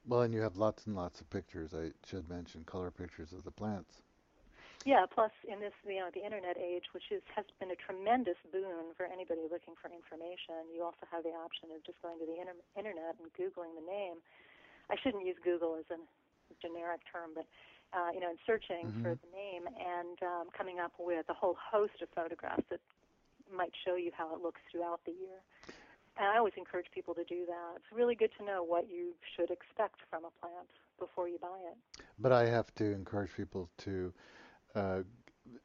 Well, 0.08 0.22
and 0.22 0.34
you 0.34 0.42
have 0.42 0.58
lots 0.58 0.86
and 0.86 0.96
lots 0.96 1.22
of 1.22 1.30
pictures. 1.30 1.74
I 1.74 1.92
should 2.06 2.30
mention 2.30 2.64
color 2.64 2.92
pictures 2.92 3.34
of 3.34 3.44
the 3.44 3.52
plants. 3.52 4.02
Yeah. 4.86 5.04
Plus, 5.04 5.32
in 5.44 5.60
this, 5.60 5.76
you 5.84 6.00
know, 6.00 6.08
the 6.14 6.24
internet 6.24 6.56
age, 6.56 6.94
which 6.94 7.12
is 7.12 7.20
has 7.36 7.44
been 7.60 7.72
a 7.72 7.76
tremendous 7.76 8.40
boon 8.54 8.96
for 8.96 9.04
anybody 9.04 9.44
looking 9.52 9.76
for 9.76 9.92
information. 9.92 10.70
You 10.72 10.86
also 10.86 11.04
have 11.12 11.28
the 11.28 11.36
option 11.36 11.76
of 11.76 11.84
just 11.84 12.00
going 12.00 12.22
to 12.24 12.28
the 12.30 12.40
inter- 12.40 12.64
internet 12.78 13.20
and 13.20 13.28
googling 13.36 13.76
the 13.76 13.84
name. 13.84 14.24
I 14.90 14.96
shouldn't 15.02 15.26
use 15.26 15.36
Google 15.44 15.76
as 15.80 15.86
a 15.92 16.00
generic 16.62 17.02
term, 17.12 17.32
but 17.36 17.46
uh, 17.94 18.12
you 18.14 18.20
know, 18.20 18.30
and 18.30 18.40
searching 18.46 18.88
mm-hmm. 18.88 19.02
for 19.04 19.16
the 19.16 19.32
name 19.36 19.64
and 19.66 20.18
um, 20.22 20.48
coming 20.56 20.80
up 20.80 20.92
with 21.00 21.26
a 21.30 21.34
whole 21.34 21.56
host 21.56 22.02
of 22.02 22.10
photographs 22.14 22.64
that 22.70 22.82
might 23.56 23.72
show 23.86 23.96
you 23.96 24.12
how 24.14 24.36
it 24.36 24.42
looks 24.42 24.60
throughout 24.72 25.00
the 25.06 25.12
year. 25.12 25.40
And 26.18 26.28
I 26.28 26.38
always 26.38 26.54
encourage 26.58 26.88
people 26.94 27.14
to 27.14 27.24
do 27.24 27.46
that. 27.46 27.76
It's 27.78 27.86
really 27.96 28.16
good 28.16 28.32
to 28.40 28.46
know 28.46 28.64
what 28.64 28.90
you 28.90 29.14
should 29.36 29.52
expect 29.52 30.02
from 30.10 30.26
a 30.26 30.32
plant 30.42 30.68
before 31.00 31.30
you 31.30 31.38
buy 31.38 31.58
it. 31.72 32.04
But 32.20 32.32
I 32.32 32.48
have 32.48 32.74
to 32.76 32.86
encourage 32.86 33.32
people 33.36 33.70
to 33.80 34.14
uh, 34.76 35.00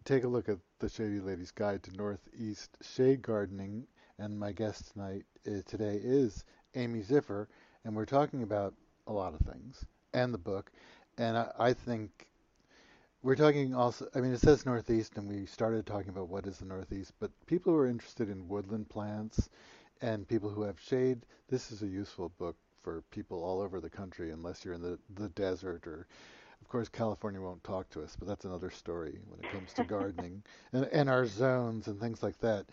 take 0.05 0.25
a 0.25 0.29
look 0.29 0.49
at 0.49 0.59
the 0.79 0.89
Shady 0.89 1.21
Lady's 1.21 1.51
Guide 1.51 1.83
to 1.85 1.97
Northeast 1.97 2.77
Shade 2.83 3.23
Gardening. 3.23 3.87
And 4.19 4.39
my 4.39 4.53
guest 4.53 4.93
tonight 4.93 5.25
is, 5.45 5.61
uh, 5.61 5.71
today 5.71 5.99
is 6.03 6.45
Amy 6.75 7.01
Ziffer, 7.01 7.47
and 7.85 7.97
we're 7.97 8.05
talking 8.05 8.43
about 8.43 8.75
a 9.07 9.13
lot 9.13 9.35
of 9.35 9.41
things 9.41 9.85
and 10.15 10.33
the 10.33 10.39
book 10.39 10.71
and 11.19 11.37
I, 11.37 11.51
I 11.59 11.73
think 11.73 12.27
we're 13.23 13.37
talking 13.37 13.75
also. 13.75 14.09
I 14.15 14.21
mean, 14.21 14.33
it 14.33 14.41
says 14.41 14.67
Northeast, 14.67 15.17
and 15.17 15.29
we 15.29 15.47
started 15.47 15.87
talking 15.87 16.09
about 16.09 16.29
what 16.29 16.47
is 16.47 16.59
the 16.59 16.65
Northeast. 16.65 17.13
But 17.21 17.31
people 17.47 17.73
who 17.73 17.79
are 17.79 17.87
interested 17.87 18.29
in 18.29 18.49
woodland 18.49 18.89
plants 18.89 19.49
and 20.01 20.27
people 20.27 20.51
who 20.51 20.63
have 20.63 20.81
shade, 20.81 21.21
this 21.49 21.71
is 21.71 21.83
a 21.83 21.87
useful 21.87 22.31
book 22.39 22.57
for 22.83 23.03
people 23.13 23.45
all 23.45 23.61
over 23.61 23.81
the 23.81 23.91
country, 23.91 24.31
unless 24.33 24.65
you're 24.65 24.75
in 24.75 24.83
the 24.83 24.99
the 25.15 25.29
desert 25.31 25.87
or. 25.87 26.07
Of 26.61 26.69
course, 26.69 26.89
California 26.89 27.41
won't 27.41 27.63
talk 27.65 27.91
to 27.91 28.03
us, 28.03 28.17
but 28.17 28.29
that's 28.29 28.45
another 28.45 28.71
story 28.71 29.19
when 29.29 29.41
it 29.41 29.53
comes 29.53 29.73
to 29.75 29.85
gardening 29.85 30.43
and, 30.73 30.85
and 30.87 31.11
our 31.11 31.27
zones 31.27 31.89
and 31.89 32.01
things 32.01 32.23
like 32.23 32.39
that. 32.39 32.67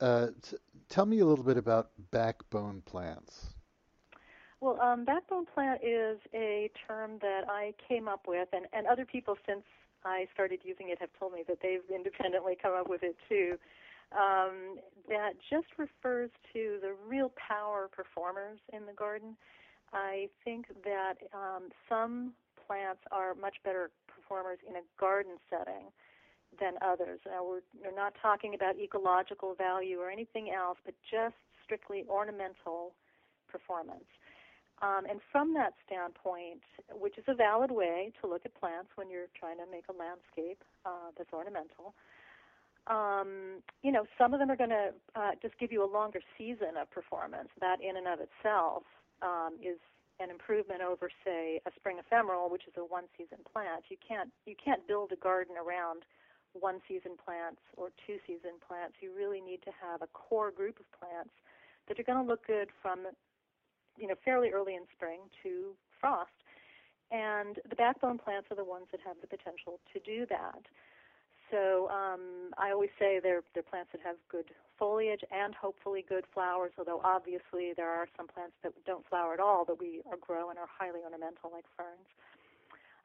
Uh, 0.00 0.28
t- 0.42 0.56
tell 0.88 1.06
me 1.06 1.20
a 1.20 1.26
little 1.26 1.44
bit 1.44 1.58
about 1.58 1.90
backbone 2.10 2.82
plants. 2.86 3.53
Well, 4.64 4.80
um, 4.80 5.04
backbone 5.04 5.44
plant 5.44 5.82
is 5.84 6.16
a 6.32 6.70
term 6.88 7.18
that 7.20 7.42
I 7.50 7.74
came 7.86 8.08
up 8.08 8.22
with, 8.26 8.48
and, 8.54 8.64
and 8.72 8.86
other 8.86 9.04
people 9.04 9.36
since 9.46 9.60
I 10.06 10.26
started 10.32 10.60
using 10.64 10.88
it 10.88 10.96
have 11.02 11.10
told 11.20 11.34
me 11.34 11.44
that 11.48 11.58
they've 11.62 11.84
independently 11.94 12.56
come 12.62 12.72
up 12.72 12.88
with 12.88 13.02
it 13.02 13.14
too. 13.28 13.58
um, 14.12 14.78
that 15.08 15.32
just 15.50 15.66
refers 15.76 16.30
to 16.52 16.78
the 16.80 16.94
real 17.06 17.32
power 17.36 17.88
performers 17.90 18.58
in 18.72 18.86
the 18.86 18.92
garden. 18.92 19.36
I 19.92 20.28
think 20.44 20.66
that 20.84 21.14
um, 21.32 21.68
some 21.88 22.32
plants 22.66 23.00
are 23.12 23.34
much 23.34 23.56
better 23.64 23.90
performers 24.08 24.58
in 24.68 24.76
a 24.76 24.84
garden 24.98 25.32
setting 25.50 25.90
than 26.60 26.74
others. 26.80 27.20
Now, 27.26 27.44
we're, 27.44 27.66
we're 27.82 27.94
not 27.94 28.14
talking 28.22 28.54
about 28.54 28.78
ecological 28.78 29.54
value 29.54 29.98
or 29.98 30.10
anything 30.10 30.50
else, 30.50 30.78
but 30.84 30.94
just 31.10 31.34
strictly 31.64 32.04
ornamental 32.08 32.94
performance. 33.48 34.04
Um, 34.82 35.06
and 35.08 35.20
from 35.30 35.54
that 35.54 35.74
standpoint, 35.86 36.60
which 36.92 37.16
is 37.16 37.24
a 37.28 37.34
valid 37.34 37.70
way 37.70 38.12
to 38.20 38.28
look 38.28 38.42
at 38.44 38.54
plants 38.58 38.90
when 38.96 39.08
you're 39.08 39.30
trying 39.38 39.58
to 39.58 39.66
make 39.70 39.84
a 39.88 39.96
landscape 39.96 40.62
uh, 40.84 41.14
that's 41.16 41.32
ornamental, 41.32 41.94
um, 42.86 43.62
you 43.82 43.92
know, 43.92 44.04
some 44.18 44.34
of 44.34 44.40
them 44.40 44.50
are 44.50 44.56
going 44.56 44.74
to 44.74 44.92
uh, 45.14 45.32
just 45.40 45.56
give 45.58 45.72
you 45.72 45.84
a 45.84 45.90
longer 45.90 46.20
season 46.36 46.76
of 46.80 46.90
performance. 46.90 47.48
That 47.60 47.80
in 47.80 47.96
and 47.96 48.06
of 48.06 48.18
itself 48.20 48.82
um, 49.22 49.56
is 49.62 49.78
an 50.20 50.30
improvement 50.30 50.82
over, 50.82 51.08
say, 51.24 51.60
a 51.66 51.70
spring 51.76 51.96
ephemeral, 51.98 52.50
which 52.50 52.68
is 52.68 52.74
a 52.76 52.84
one-season 52.84 53.38
plant. 53.50 53.84
You 53.88 53.96
can't 54.06 54.30
you 54.44 54.54
can't 54.62 54.86
build 54.86 55.12
a 55.12 55.16
garden 55.16 55.56
around 55.56 56.04
one-season 56.52 57.18
plants 57.18 57.60
or 57.76 57.88
two-season 58.06 58.62
plants. 58.62 58.94
You 59.00 59.10
really 59.16 59.40
need 59.40 59.62
to 59.64 59.72
have 59.74 60.02
a 60.02 60.10
core 60.12 60.52
group 60.52 60.78
of 60.78 60.86
plants 60.94 61.34
that 61.88 61.98
are 61.98 62.06
going 62.06 62.22
to 62.22 62.28
look 62.28 62.46
good 62.46 62.68
from, 62.80 63.06
you 63.96 64.06
know, 64.06 64.14
fairly 64.24 64.50
early 64.50 64.74
in 64.74 64.82
spring 64.94 65.20
to 65.42 65.74
frost. 66.00 66.32
And 67.10 67.58
the 67.68 67.76
backbone 67.76 68.18
plants 68.18 68.48
are 68.50 68.56
the 68.56 68.64
ones 68.64 68.86
that 68.90 69.00
have 69.06 69.16
the 69.20 69.26
potential 69.26 69.78
to 69.92 70.00
do 70.00 70.26
that. 70.30 70.66
So 71.50 71.88
um, 71.90 72.50
I 72.58 72.72
always 72.72 72.90
say 72.98 73.20
they're 73.22 73.42
they're 73.52 73.62
plants 73.62 73.90
that 73.92 74.00
have 74.02 74.16
good 74.30 74.50
foliage 74.78 75.22
and 75.30 75.54
hopefully 75.54 76.04
good 76.08 76.24
flowers. 76.32 76.72
Although 76.78 77.00
obviously 77.04 77.72
there 77.76 77.90
are 77.90 78.08
some 78.16 78.26
plants 78.26 78.56
that 78.62 78.72
don't 78.86 79.06
flower 79.06 79.34
at 79.34 79.40
all 79.40 79.64
that 79.66 79.78
we 79.78 80.02
are 80.10 80.16
grow 80.16 80.50
and 80.50 80.58
are 80.58 80.66
highly 80.66 81.00
ornamental, 81.04 81.52
like 81.52 81.64
ferns. 81.76 82.08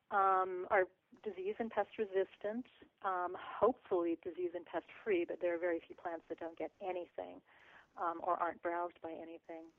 Um, 0.09 0.65
are 0.71 0.89
disease 1.21 1.53
and 1.59 1.69
pest 1.69 1.89
resistant, 1.99 2.65
um, 3.05 3.37
hopefully 3.37 4.17
disease 4.23 4.55
and 4.55 4.65
pest 4.65 4.85
free, 5.03 5.25
but 5.27 5.37
there 5.41 5.53
are 5.53 5.61
very 5.61 5.79
few 5.85 5.95
plants 5.95 6.25
that 6.29 6.39
don't 6.39 6.57
get 6.57 6.71
anything 6.81 7.37
um, 8.01 8.17
or 8.23 8.41
aren't 8.41 8.61
browsed 8.63 8.97
by 9.03 9.11
anything. 9.11 9.69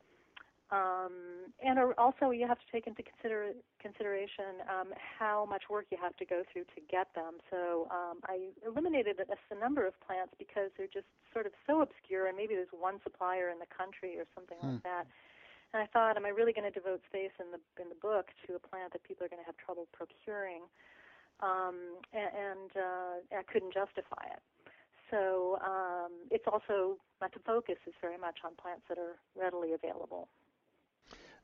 Um, 0.71 1.51
and 1.59 1.83
also, 1.99 2.31
you 2.31 2.47
have 2.47 2.63
to 2.63 2.69
take 2.71 2.87
into 2.87 3.03
consider, 3.03 3.59
consideration 3.83 4.63
um, 4.71 4.95
how 4.95 5.43
much 5.43 5.67
work 5.67 5.91
you 5.91 5.99
have 5.99 6.15
to 6.23 6.25
go 6.25 6.47
through 6.47 6.63
to 6.79 6.81
get 6.87 7.11
them. 7.19 7.43
So 7.51 7.91
um, 7.91 8.23
I 8.31 8.55
eliminated 8.63 9.19
a, 9.19 9.27
a 9.27 9.59
number 9.59 9.83
of 9.83 9.99
plants 9.99 10.31
because 10.39 10.71
they're 10.79 10.91
just 10.91 11.11
sort 11.35 11.47
of 11.47 11.53
so 11.67 11.83
obscure, 11.83 12.31
and 12.31 12.39
maybe 12.39 12.55
there's 12.55 12.71
one 12.71 13.03
supplier 13.03 13.51
in 13.51 13.59
the 13.59 13.67
country 13.67 14.15
or 14.15 14.31
something 14.31 14.59
hmm. 14.63 14.79
like 14.79 14.83
that. 14.87 15.05
And 15.75 15.83
I 15.83 15.87
thought, 15.91 16.15
am 16.15 16.27
I 16.27 16.31
really 16.31 16.55
going 16.55 16.67
to 16.67 16.75
devote 16.75 17.03
space 17.11 17.35
in 17.43 17.51
the 17.51 17.63
in 17.83 17.91
the 17.91 17.99
book 17.99 18.31
to 18.47 18.55
a 18.55 18.63
plant 18.63 18.95
that 18.95 19.03
people 19.03 19.27
are 19.27 19.31
going 19.31 19.43
to 19.43 19.47
have 19.51 19.59
trouble 19.59 19.91
procuring? 19.91 20.71
Um, 21.43 21.99
and 22.15 22.31
and 22.31 22.71
uh, 22.79 23.15
I 23.35 23.43
couldn't 23.51 23.75
justify 23.75 24.23
it. 24.31 24.43
So 25.11 25.59
um, 25.67 26.31
it's 26.31 26.47
also 26.47 26.95
my 27.21 27.27
focus 27.45 27.77
is 27.87 27.95
very 28.01 28.19
much 28.19 28.39
on 28.47 28.55
plants 28.55 28.87
that 28.89 28.99
are 28.99 29.19
readily 29.35 29.75
available. 29.75 30.31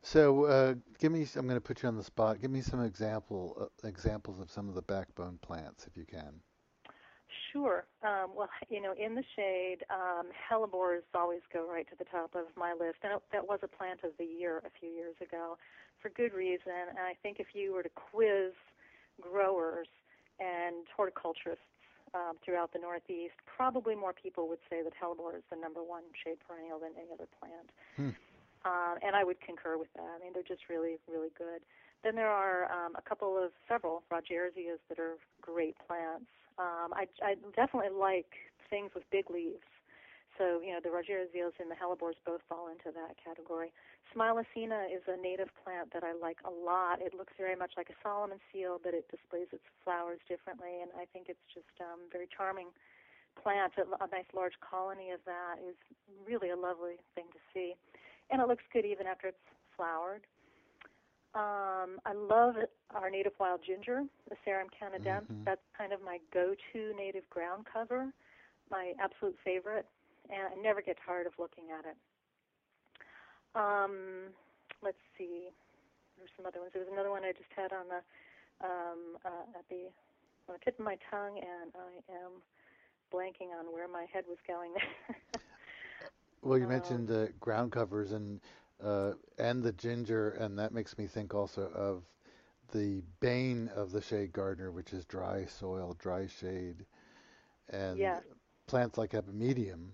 So, 0.03 0.45
uh, 0.45 0.75
give 0.99 1.12
me. 1.12 1.26
I'm 1.37 1.47
going 1.47 1.57
to 1.57 1.61
put 1.61 1.83
you 1.83 1.88
on 1.88 1.97
the 1.97 2.05
spot. 2.05 2.41
Give 2.41 2.50
me 2.50 2.61
some 2.61 2.83
example 2.85 3.57
uh, 3.61 3.88
examples 3.88 4.41
of 4.41 4.50
some 4.50 4.69
of 4.69 4.75
the 4.75 4.83
backbone 4.83 5.38
plants, 5.43 5.87
if 5.87 5.97
you 5.97 6.05
can. 6.05 6.41
Sure. 7.53 7.87
Um, 8.03 8.31
well, 8.37 8.49
you 8.69 8.81
know, 8.81 8.93
in 8.93 9.15
the 9.15 9.25
shade, 9.35 9.79
um, 9.91 10.29
hellebores 10.37 11.03
always 11.15 11.41
go 11.53 11.67
right 11.69 11.88
to 11.88 11.97
the 11.99 12.05
top 12.05 12.35
of 12.35 12.45
my 12.57 12.73
list, 12.73 12.99
and 13.02 13.15
it, 13.15 13.23
that 13.32 13.47
was 13.47 13.61
a 13.63 13.69
plant 13.69 14.00
of 14.04 14.11
the 14.19 14.25
year 14.25 14.59
a 14.59 14.71
few 14.78 14.91
years 14.91 15.17
ago, 15.23 15.56
for 16.00 16.11
good 16.11 16.35
reason. 16.35 16.91
And 16.91 16.99
I 16.99 17.15
think 17.23 17.41
if 17.41 17.49
you 17.54 17.73
were 17.73 17.82
to 17.82 17.89
quiz 17.89 18.52
growers 19.21 19.89
and 20.39 20.87
horticulturists 20.95 21.65
um, 22.15 22.37
throughout 22.45 22.73
the 22.73 22.78
Northeast, 22.78 23.35
probably 23.45 23.97
more 23.97 24.13
people 24.13 24.49
would 24.49 24.61
say 24.69 24.82
that 24.82 24.93
hellebore 24.93 25.37
is 25.37 25.45
the 25.50 25.56
number 25.56 25.82
one 25.82 26.02
shade 26.25 26.37
perennial 26.47 26.78
than 26.78 26.93
any 26.97 27.09
other 27.13 27.28
plant. 27.41 27.71
Hmm. 27.97 28.11
Um, 28.67 28.99
and 28.99 29.15
I 29.15 29.23
would 29.23 29.39
concur 29.41 29.79
with 29.79 29.93
that. 29.95 30.11
I 30.11 30.19
mean, 30.19 30.35
they're 30.35 30.43
just 30.43 30.67
really, 30.67 30.99
really 31.07 31.31
good. 31.39 31.63
Then 32.02 32.19
there 32.19 32.31
are 32.31 32.67
um, 32.67 32.99
a 32.99 33.05
couple 33.07 33.39
of 33.39 33.55
several 33.71 34.02
Rodgersias 34.11 34.83
that 34.91 34.99
are 34.99 35.15
great 35.41 35.79
plants. 35.87 36.26
Um, 36.59 36.91
I, 36.91 37.07
I 37.23 37.39
definitely 37.55 37.95
like 37.95 38.35
things 38.69 38.91
with 38.91 39.07
big 39.15 39.31
leaves. 39.31 39.71
So, 40.35 40.61
you 40.61 40.75
know, 40.75 40.83
the 40.83 40.91
Rodgersias 40.91 41.57
and 41.63 41.71
the 41.71 41.79
hellebores 41.79 42.19
both 42.26 42.43
fall 42.50 42.69
into 42.69 42.93
that 42.93 43.17
category. 43.17 43.73
Smilacina 44.13 44.91
is 44.91 45.00
a 45.09 45.17
native 45.17 45.49
plant 45.65 45.95
that 45.95 46.05
I 46.05 46.13
like 46.13 46.43
a 46.45 46.52
lot. 46.52 47.00
It 47.00 47.15
looks 47.15 47.33
very 47.39 47.57
much 47.57 47.73
like 47.76 47.89
a 47.89 47.97
Solomon 48.02 48.43
seal, 48.52 48.76
but 48.83 48.93
it 48.93 49.09
displays 49.09 49.49
its 49.52 49.65
flowers 49.81 50.21
differently, 50.29 50.83
and 50.83 50.91
I 50.93 51.09
think 51.09 51.33
it's 51.33 51.47
just 51.49 51.73
um, 51.81 52.05
very 52.13 52.29
charming 52.29 52.69
plant. 53.41 53.73
A, 53.81 53.89
a 53.97 54.09
nice 54.13 54.29
large 54.37 54.61
colony 54.61 55.11
of 55.11 55.25
that 55.25 55.57
is 55.57 55.76
really 56.29 56.50
a 56.52 56.59
lovely 56.59 57.00
thing 57.17 57.33
to 57.33 57.41
see 57.55 57.73
and 58.30 58.41
it 58.41 58.49
looks 58.49 58.65
good 58.73 58.84
even 58.84 59.06
after 59.06 59.28
it's 59.28 59.47
flowered. 59.76 60.23
Um, 61.34 62.00
I 62.08 62.17
love 62.17 62.54
our 62.95 63.10
native 63.10 63.32
wild 63.39 63.60
ginger, 63.60 64.04
the 64.28 64.36
Asarum 64.36 64.73
canadense. 64.73 65.28
Mm-hmm. 65.30 65.45
That's 65.45 65.60
kind 65.76 65.93
of 65.93 66.00
my 66.00 66.19
go-to 66.32 66.97
native 66.97 67.28
ground 67.28 67.67
cover, 67.71 68.08
my 68.71 68.93
absolute 68.99 69.36
favorite, 69.45 69.84
and 70.30 70.49
I 70.49 70.56
never 70.60 70.80
get 70.80 70.97
tired 71.04 71.26
of 71.26 71.34
looking 71.39 71.65
at 71.76 71.84
it. 71.84 71.97
Um, 73.54 74.32
let's 74.82 75.00
see. 75.19 75.52
There's 76.17 76.32
some 76.36 76.47
other 76.47 76.60
ones. 76.60 76.73
There 76.73 76.82
was 76.82 76.93
another 76.93 77.10
one 77.10 77.25
I 77.25 77.32
just 77.32 77.52
had 77.54 77.73
on 77.73 77.89
the 77.89 78.00
um, 78.65 79.21
uh, 79.21 79.58
at 79.60 79.69
the 79.69 79.93
on 80.49 80.56
the 80.56 80.62
tip 80.65 80.78
of 80.78 80.84
my 80.84 80.97
tongue, 81.10 81.36
and 81.36 81.69
I 81.76 82.00
am 82.17 82.41
blanking 83.12 83.52
on 83.52 83.73
where 83.73 83.89
my 83.89 84.06
head 84.12 84.25
was 84.28 84.39
going 84.47 84.73
there. 84.73 85.17
Well, 86.43 86.59
you 86.59 86.69
mentioned 86.69 87.09
the 87.09 87.33
ground 87.41 87.73
covers 87.73 88.13
and 88.13 88.41
uh, 88.83 89.13
and 89.39 89.63
the 89.63 89.73
ginger, 89.73 90.31
and 90.31 90.59
that 90.59 90.73
makes 90.73 90.97
me 90.99 91.07
think 91.07 91.35
also 91.35 91.71
of 91.75 92.03
the 92.73 93.03
bane 93.21 93.71
of 93.75 93.93
the 93.93 94.01
shade 94.01 94.33
gardener, 94.33 94.71
which 94.71 94.93
is 94.93 95.05
dry 95.05 95.45
soil, 95.47 95.97
dry 95.99 96.27
shade, 96.27 96.85
and 97.71 97.99
yes. 97.99 98.23
plants 98.67 98.99
like 98.99 99.13
epimedium. 99.13 99.89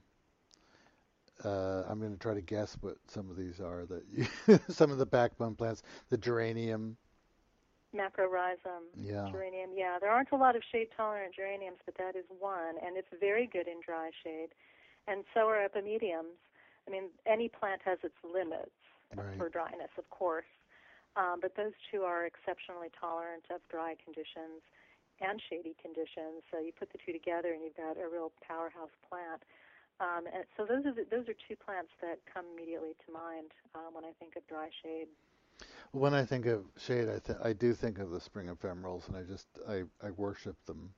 Uh, 1.45 1.83
I'm 1.89 1.99
going 1.99 2.13
to 2.13 2.19
try 2.19 2.35
to 2.35 2.41
guess 2.41 2.77
what 2.81 2.97
some 3.09 3.31
of 3.31 3.37
these 3.37 3.61
are. 3.61 3.85
That 3.87 4.05
you, 4.11 4.59
some 4.69 4.91
of 4.91 4.99
the 4.99 5.07
backbone 5.07 5.55
plants, 5.55 5.83
the 6.09 6.17
geranium, 6.17 6.97
macrorhizum, 7.95 8.89
yeah. 8.97 9.29
geranium. 9.31 9.71
Yeah, 9.75 9.99
there 10.01 10.11
aren't 10.11 10.33
a 10.33 10.37
lot 10.37 10.57
of 10.57 10.63
shade 10.71 10.89
tolerant 10.97 11.35
geraniums, 11.35 11.79
but 11.85 11.97
that 11.99 12.17
is 12.17 12.25
one, 12.39 12.77
and 12.85 12.97
it's 12.97 13.09
very 13.21 13.47
good 13.47 13.67
in 13.67 13.81
dry 13.85 14.11
shade 14.25 14.49
and 15.09 15.25
so 15.35 15.49
are 15.49 15.61
epimediums. 15.61 16.39
I 16.87 16.91
mean, 16.91 17.11
any 17.27 17.49
plant 17.49 17.81
has 17.85 17.99
its 18.03 18.17
limits 18.27 18.75
right. 19.15 19.39
for 19.39 19.49
dryness, 19.49 19.91
of 19.99 20.09
course, 20.11 20.51
um, 21.17 21.39
but 21.41 21.55
those 21.57 21.73
two 21.91 22.03
are 22.03 22.27
exceptionally 22.27 22.91
tolerant 22.99 23.45
of 23.51 23.61
dry 23.71 23.95
conditions 24.03 24.63
and 25.21 25.41
shady 25.49 25.77
conditions. 25.81 26.43
So 26.51 26.59
you 26.59 26.73
put 26.73 26.91
the 26.91 26.99
two 26.99 27.13
together, 27.13 27.53
and 27.53 27.63
you've 27.63 27.77
got 27.77 28.01
a 28.01 28.09
real 28.09 28.33
powerhouse 28.43 28.95
plant. 29.07 29.43
Um, 30.01 30.27
and 30.27 30.45
so 30.57 30.67
those 30.67 30.85
are 30.87 30.95
the, 30.95 31.07
those 31.11 31.29
are 31.29 31.37
two 31.47 31.55
plants 31.55 31.93
that 32.01 32.19
come 32.27 32.45
immediately 32.55 32.99
to 33.07 33.13
mind 33.13 33.53
um, 33.75 33.95
when 33.95 34.05
I 34.05 34.11
think 34.19 34.35
of 34.37 34.47
dry 34.49 34.69
shade. 34.83 35.07
When 35.93 36.15
I 36.15 36.25
think 36.25 36.47
of 36.47 36.65
shade, 36.79 37.09
I 37.09 37.19
th- 37.19 37.39
I 37.43 37.53
do 37.53 37.75
think 37.75 37.99
of 37.99 38.11
the 38.11 38.21
spring 38.21 38.49
ephemerals, 38.49 39.07
and 39.07 39.17
I 39.17 39.23
just 39.23 39.47
I, 39.69 39.85
I 40.03 40.11
worship 40.17 40.57
them. 40.67 40.91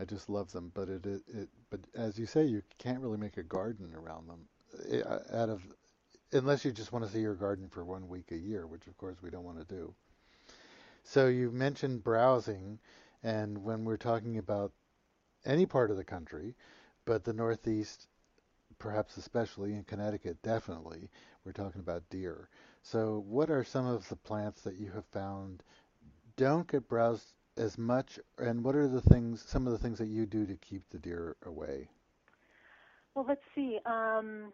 I 0.00 0.04
just 0.04 0.30
love 0.30 0.50
them. 0.52 0.72
But 0.74 0.88
it, 0.88 1.06
it, 1.06 1.22
it 1.28 1.48
but 1.68 1.80
as 1.94 2.18
you 2.18 2.26
say, 2.26 2.44
you 2.44 2.62
can't 2.78 3.00
really 3.00 3.18
make 3.18 3.36
a 3.36 3.42
garden 3.42 3.92
around 3.94 4.28
them. 4.28 4.48
It, 4.88 5.06
out 5.06 5.48
of 5.48 5.62
unless 6.32 6.64
you 6.64 6.72
just 6.72 6.92
want 6.92 7.04
to 7.04 7.10
see 7.10 7.20
your 7.20 7.34
garden 7.34 7.68
for 7.68 7.84
one 7.84 8.08
week 8.08 8.30
a 8.30 8.36
year, 8.36 8.66
which 8.66 8.86
of 8.86 8.96
course 8.96 9.16
we 9.22 9.30
don't 9.30 9.44
want 9.44 9.58
to 9.58 9.74
do. 9.74 9.94
So 11.02 11.26
you 11.26 11.50
mentioned 11.50 12.04
browsing, 12.04 12.78
and 13.22 13.64
when 13.64 13.84
we're 13.84 13.96
talking 13.96 14.38
about 14.38 14.72
any 15.44 15.66
part 15.66 15.90
of 15.90 15.96
the 15.96 16.04
country, 16.04 16.54
but 17.04 17.24
the 17.24 17.32
Northeast, 17.32 18.06
perhaps 18.78 19.16
especially 19.16 19.74
in 19.74 19.84
Connecticut, 19.84 20.40
definitely, 20.42 21.10
we're 21.44 21.52
talking 21.52 21.80
about 21.80 22.08
deer. 22.10 22.48
So 22.82 23.24
what 23.26 23.50
are 23.50 23.64
some 23.64 23.86
of 23.86 24.08
the 24.08 24.16
plants 24.16 24.62
that 24.62 24.76
you 24.76 24.90
have 24.92 25.06
found 25.06 25.62
don't 26.36 26.70
get 26.70 26.88
browsed 26.88 27.32
as 27.60 27.78
much, 27.78 28.18
and 28.38 28.64
what 28.64 28.74
are 28.74 28.88
the 28.88 29.02
things, 29.02 29.44
some 29.46 29.66
of 29.66 29.72
the 29.72 29.78
things 29.78 29.98
that 29.98 30.08
you 30.08 30.26
do 30.26 30.46
to 30.46 30.56
keep 30.56 30.88
the 30.90 30.98
deer 30.98 31.36
away? 31.44 31.88
Well, 33.14 33.26
let's 33.28 33.42
see. 33.54 33.78
Um, 33.86 34.52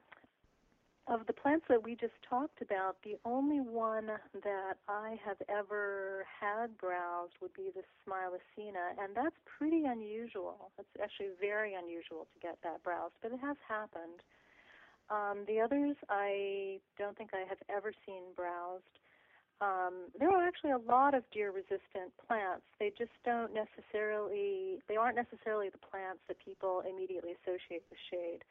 of 1.08 1.26
the 1.26 1.32
plants 1.32 1.66
that 1.68 1.84
we 1.84 1.94
just 1.94 2.18
talked 2.28 2.60
about, 2.60 2.96
the 3.04 3.16
only 3.24 3.60
one 3.60 4.06
that 4.42 4.76
I 4.88 5.18
have 5.24 5.36
ever 5.48 6.26
had 6.40 6.76
browsed 6.78 7.34
would 7.40 7.54
be 7.54 7.70
the 7.74 7.82
Smilacina, 8.02 8.98
and 9.00 9.14
that's 9.14 9.36
pretty 9.58 9.84
unusual. 9.84 10.72
It's 10.78 10.88
actually 11.00 11.30
very 11.40 11.74
unusual 11.74 12.26
to 12.34 12.40
get 12.42 12.58
that 12.64 12.82
browsed, 12.82 13.14
but 13.22 13.32
it 13.32 13.38
has 13.40 13.56
happened. 13.68 14.20
Um, 15.08 15.44
the 15.46 15.60
others, 15.60 15.94
I 16.08 16.80
don't 16.98 17.16
think 17.16 17.30
I 17.32 17.46
have 17.48 17.62
ever 17.70 17.92
seen 18.04 18.22
browsed. 18.34 18.82
Um, 19.60 20.12
there 20.18 20.28
are 20.30 20.46
actually 20.46 20.72
a 20.72 20.84
lot 20.84 21.14
of 21.14 21.24
deer-resistant 21.32 22.12
plants. 22.26 22.68
They 22.78 22.92
just 22.96 23.16
don't 23.24 23.52
necessarily, 23.56 24.82
they 24.88 24.96
aren't 24.96 25.16
necessarily 25.16 25.70
the 25.70 25.80
plants 25.80 26.20
that 26.28 26.36
people 26.44 26.82
immediately 26.84 27.32
associate 27.40 27.82
with 27.88 27.98
shade. 28.10 28.44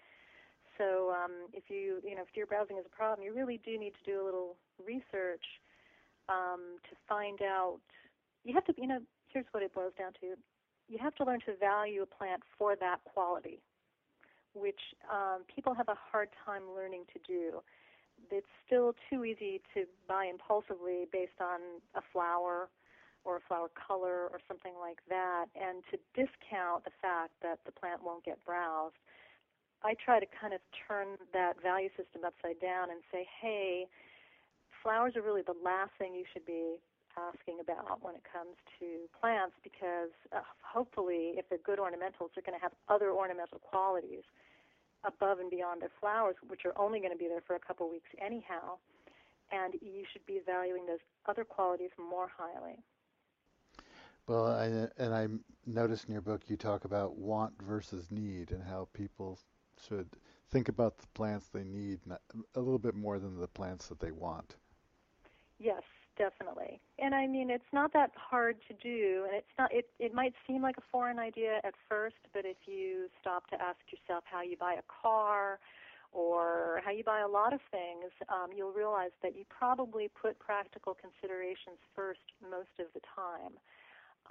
So 0.77 1.13
um, 1.15 1.31
if 1.53 1.69
you 1.69 1.99
you 2.03 2.15
know 2.15 2.23
if 2.23 2.33
deer 2.33 2.45
browsing 2.45 2.77
is 2.77 2.85
a 2.85 2.95
problem, 2.95 3.25
you 3.25 3.33
really 3.33 3.59
do 3.63 3.77
need 3.77 3.93
to 3.95 4.11
do 4.11 4.21
a 4.21 4.25
little 4.25 4.55
research 4.85 5.43
um, 6.29 6.79
to 6.89 6.95
find 7.07 7.41
out. 7.41 7.79
You 8.43 8.53
have 8.53 8.65
to 8.65 8.73
you 8.77 8.87
know 8.87 8.99
here's 9.31 9.45
what 9.51 9.63
it 9.63 9.73
boils 9.73 9.93
down 9.97 10.13
to. 10.21 10.35
You 10.87 10.97
have 10.99 11.15
to 11.15 11.23
learn 11.25 11.39
to 11.45 11.55
value 11.55 12.03
a 12.03 12.05
plant 12.05 12.43
for 12.57 12.75
that 12.75 12.99
quality, 13.05 13.59
which 14.53 14.79
um, 15.11 15.43
people 15.53 15.73
have 15.73 15.89
a 15.89 15.97
hard 16.11 16.29
time 16.45 16.63
learning 16.75 17.03
to 17.13 17.19
do. 17.25 17.61
It's 18.31 18.47
still 18.65 18.93
too 19.09 19.25
easy 19.25 19.61
to 19.73 19.85
buy 20.07 20.25
impulsively 20.25 21.07
based 21.11 21.39
on 21.41 21.59
a 21.95 22.01
flower 22.13 22.69
or 23.23 23.37
a 23.37 23.43
flower 23.47 23.69
color 23.73 24.29
or 24.29 24.39
something 24.47 24.73
like 24.79 24.99
that, 25.09 25.45
and 25.55 25.81
to 25.89 25.97
discount 26.13 26.85
the 26.85 26.93
fact 27.01 27.33
that 27.41 27.59
the 27.65 27.71
plant 27.71 28.03
won't 28.03 28.23
get 28.23 28.37
browsed 28.45 28.95
I 29.85 29.93
try 29.93 30.19
to 30.19 30.25
kind 30.25 30.53
of 30.53 30.61
turn 30.87 31.21
that 31.29 31.61
value 31.61 31.93
system 31.93 32.25
upside 32.25 32.57
down 32.59 32.89
and 32.89 33.05
say, 33.13 33.29
hey, 33.41 33.85
flowers 34.81 35.13
are 35.15 35.21
really 35.21 35.45
the 35.45 35.57
last 35.63 35.93
thing 36.01 36.17
you 36.17 36.25
should 36.33 36.45
be 36.45 36.81
asking 37.13 37.61
about 37.61 38.01
when 38.01 38.17
it 38.17 38.25
comes 38.25 38.57
to 38.81 39.05
plants 39.13 39.55
because 39.61 40.11
uh, 40.33 40.41
hopefully, 40.59 41.37
if 41.37 41.47
they're 41.47 41.63
good 41.63 41.77
ornamentals, 41.77 42.33
they're 42.33 42.43
going 42.43 42.57
to 42.57 42.65
have 42.65 42.73
other 42.89 43.13
ornamental 43.13 43.61
qualities 43.61 44.25
above 45.05 45.39
and 45.39 45.49
beyond 45.49 45.81
their 45.81 45.91
flowers, 45.99 46.35
which 46.47 46.65
are 46.65 46.77
only 46.77 46.99
going 46.99 47.11
to 47.11 47.17
be 47.17 47.27
there 47.27 47.43
for 47.45 47.55
a 47.55 47.59
couple 47.59 47.89
weeks 47.89 48.09
anyhow. 48.23 48.77
And 49.51 49.75
you 49.75 50.03
should 50.11 50.25
be 50.25 50.41
valuing 50.45 50.85
those 50.85 50.99
other 51.27 51.43
qualities 51.43 51.91
more 51.99 52.27
highly. 52.35 52.77
Well, 54.27 54.47
I, 54.47 54.65
and 55.01 55.13
I 55.13 55.27
noticed 55.67 56.05
in 56.05 56.13
your 56.13 56.21
book 56.21 56.41
you 56.47 56.57
talk 56.57 56.85
about 56.85 57.15
want 57.15 57.53
versus 57.61 58.09
need 58.09 58.51
and 58.51 58.63
how 58.63 58.87
people 58.93 59.39
should 59.87 60.07
think 60.49 60.67
about 60.67 60.97
the 60.97 61.07
plants 61.13 61.47
they 61.47 61.63
need 61.63 61.99
a 62.55 62.59
little 62.59 62.79
bit 62.79 62.95
more 62.95 63.19
than 63.19 63.39
the 63.39 63.47
plants 63.47 63.87
that 63.87 63.99
they 63.99 64.11
want. 64.11 64.55
Yes, 65.59 65.83
definitely. 66.17 66.79
And 66.99 67.13
I 67.13 67.27
mean, 67.27 67.49
it's 67.49 67.71
not 67.73 67.93
that 67.93 68.11
hard 68.15 68.57
to 68.67 68.73
do, 68.73 69.25
and 69.27 69.35
it's 69.35 69.55
not. 69.57 69.73
It 69.73 69.89
it 69.99 70.13
might 70.13 70.33
seem 70.47 70.61
like 70.61 70.77
a 70.77 70.83
foreign 70.91 71.19
idea 71.19 71.59
at 71.63 71.73
first, 71.89 72.15
but 72.33 72.45
if 72.45 72.57
you 72.65 73.07
stop 73.21 73.47
to 73.49 73.61
ask 73.61 73.79
yourself 73.91 74.23
how 74.25 74.41
you 74.41 74.57
buy 74.57 74.73
a 74.73 74.85
car 75.01 75.59
or 76.11 76.81
how 76.85 76.91
you 76.91 77.03
buy 77.03 77.19
a 77.19 77.27
lot 77.27 77.53
of 77.53 77.59
things, 77.71 78.11
um, 78.29 78.49
you'll 78.55 78.71
realize 78.71 79.11
that 79.21 79.35
you 79.35 79.43
probably 79.49 80.09
put 80.09 80.39
practical 80.39 80.95
considerations 80.95 81.77
first 81.93 82.23
most 82.41 82.71
of 82.79 82.87
the 82.93 83.01
time. 83.13 83.51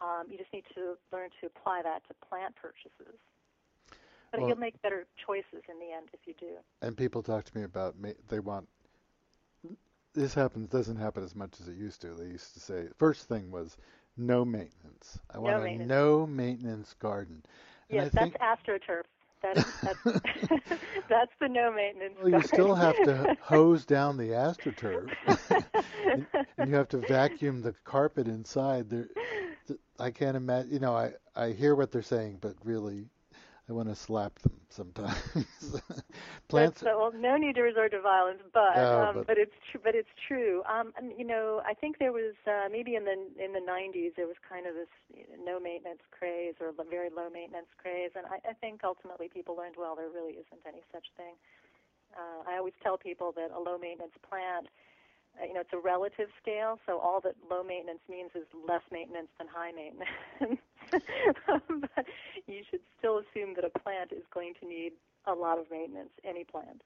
Um, 0.00 0.24
you 0.30 0.38
just 0.38 0.52
need 0.52 0.64
to 0.74 0.96
learn 1.12 1.28
to 1.40 1.46
apply 1.46 1.82
that 1.82 2.02
to 2.08 2.14
plant 2.26 2.56
purchases. 2.56 3.20
But 4.32 4.40
well, 4.40 4.48
you'll 4.48 4.58
make 4.58 4.80
better 4.82 5.06
choices 5.24 5.62
in 5.68 5.78
the 5.78 5.94
end 5.94 6.08
if 6.12 6.20
you 6.26 6.34
do. 6.40 6.56
And 6.82 6.96
people 6.96 7.22
talk 7.22 7.44
to 7.44 7.56
me 7.56 7.62
about 7.62 7.96
ma- 8.00 8.18
they 8.28 8.40
want 8.40 8.66
this 10.14 10.34
happens 10.34 10.68
doesn't 10.68 10.96
happen 10.96 11.24
as 11.24 11.34
much 11.34 11.60
as 11.60 11.68
it 11.68 11.76
used 11.76 12.00
to. 12.02 12.14
They 12.14 12.26
used 12.26 12.54
to 12.54 12.60
say 12.60 12.86
first 12.98 13.28
thing 13.28 13.50
was 13.50 13.76
no 14.16 14.44
maintenance. 14.44 15.18
I 15.30 15.38
want 15.38 15.56
no 15.58 15.64
a 15.64 15.76
no 15.76 16.26
maintenance 16.26 16.94
garden. 16.94 17.42
And 17.90 18.02
yes, 18.04 18.12
that's 18.12 18.34
astroturf. 18.36 19.04
That 19.42 19.58
is, 19.58 19.66
that's, 19.82 19.98
that's 21.08 21.32
the 21.40 21.48
no 21.48 21.72
maintenance. 21.72 22.14
Well, 22.16 22.30
garden. 22.30 22.40
you 22.40 22.42
still 22.42 22.74
have 22.74 23.02
to 23.02 23.36
hose 23.40 23.84
down 23.84 24.16
the 24.16 24.30
astroturf, 24.30 25.10
and, 26.06 26.26
and 26.58 26.68
you 26.70 26.74
have 26.76 26.88
to 26.90 26.98
vacuum 26.98 27.60
the 27.60 27.74
carpet 27.84 28.26
inside. 28.28 28.88
There, 28.88 29.08
I 29.98 30.10
can't 30.10 30.36
imagine. 30.36 30.72
You 30.72 30.78
know, 30.80 30.96
I 30.96 31.12
I 31.36 31.50
hear 31.52 31.74
what 31.74 31.92
they're 31.92 32.02
saying, 32.02 32.38
but 32.40 32.54
really, 32.64 33.06
I 33.68 33.72
want 33.72 33.88
to 33.88 33.94
slap 33.94 34.38
them 34.40 34.52
sometimes. 34.68 35.16
Plants. 36.48 36.80
That's, 36.80 36.84
well, 36.84 37.12
no 37.16 37.36
need 37.36 37.54
to 37.56 37.62
resort 37.62 37.92
to 37.92 38.00
violence, 38.00 38.42
but 38.52 38.76
no, 38.76 39.00
um, 39.00 39.14
but, 39.24 39.26
but 39.28 39.38
it's 39.38 39.56
true. 39.70 39.80
But 39.82 39.94
it's 39.94 40.12
true. 40.28 40.62
Um, 40.68 40.92
and, 40.98 41.12
you 41.16 41.24
know, 41.24 41.62
I 41.64 41.72
think 41.72 41.98
there 41.98 42.12
was 42.12 42.36
uh, 42.46 42.68
maybe 42.70 42.94
in 42.94 43.04
the 43.04 43.16
in 43.40 43.54
the 43.54 43.64
90s 43.64 44.16
there 44.16 44.26
was 44.26 44.36
kind 44.46 44.66
of 44.66 44.74
this 44.74 44.92
you 45.08 45.24
know, 45.32 45.56
no 45.56 45.60
maintenance 45.60 46.04
craze 46.12 46.54
or 46.60 46.76
very 46.90 47.08
low 47.08 47.30
maintenance 47.32 47.72
craze, 47.80 48.12
and 48.14 48.26
I, 48.28 48.36
I 48.50 48.52
think 48.52 48.84
ultimately 48.84 49.28
people 49.32 49.56
learned 49.56 49.76
well 49.78 49.96
there 49.96 50.12
really 50.12 50.36
isn't 50.36 50.60
any 50.68 50.84
such 50.92 51.08
thing. 51.16 51.32
Uh, 52.12 52.44
I 52.44 52.58
always 52.58 52.76
tell 52.82 52.98
people 52.98 53.32
that 53.32 53.48
a 53.48 53.58
low 53.58 53.78
maintenance 53.78 54.14
plant 54.28 54.68
uh, 55.40 55.46
you 55.46 55.54
know, 55.54 55.60
it's 55.60 55.72
a 55.72 55.78
relative 55.78 56.28
scale, 56.40 56.78
so 56.86 56.98
all 56.98 57.20
that 57.20 57.34
low 57.50 57.62
maintenance 57.62 58.00
means 58.08 58.30
is 58.34 58.46
less 58.68 58.82
maintenance 58.92 59.28
than 59.38 59.48
high 59.48 59.72
maintenance. 59.72 60.10
but 61.46 62.06
you 62.46 62.62
should 62.70 62.80
still 62.98 63.18
assume 63.18 63.54
that 63.54 63.64
a 63.64 63.78
plant 63.78 64.12
is 64.12 64.22
going 64.32 64.54
to 64.60 64.68
need 64.68 64.92
a 65.26 65.32
lot 65.32 65.58
of 65.58 65.70
maintenance, 65.70 66.10
any 66.24 66.44
plant. 66.44 66.82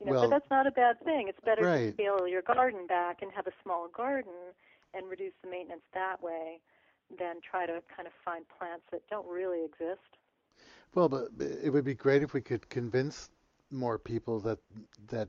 You 0.00 0.06
know, 0.06 0.12
well, 0.12 0.22
but 0.22 0.30
that's 0.30 0.50
not 0.50 0.66
a 0.66 0.70
bad 0.70 1.00
thing. 1.04 1.28
It's 1.28 1.38
better 1.44 1.62
right. 1.62 1.86
to 1.86 1.92
scale 1.92 2.26
your 2.26 2.42
garden 2.42 2.86
back 2.86 3.22
and 3.22 3.30
have 3.32 3.46
a 3.46 3.52
small 3.62 3.88
garden 3.88 4.32
and 4.94 5.08
reduce 5.08 5.32
the 5.42 5.50
maintenance 5.50 5.82
that 5.94 6.22
way 6.22 6.60
than 7.18 7.36
try 7.48 7.66
to 7.66 7.82
kind 7.94 8.06
of 8.06 8.12
find 8.24 8.44
plants 8.58 8.84
that 8.90 9.02
don't 9.08 9.26
really 9.28 9.64
exist. 9.64 10.00
Well, 10.94 11.08
but 11.08 11.28
it 11.38 11.72
would 11.72 11.84
be 11.84 11.94
great 11.94 12.22
if 12.22 12.34
we 12.34 12.40
could 12.40 12.68
convince 12.68 13.30
more 13.70 13.98
people 13.98 14.40
that 14.40 14.58
that 15.08 15.28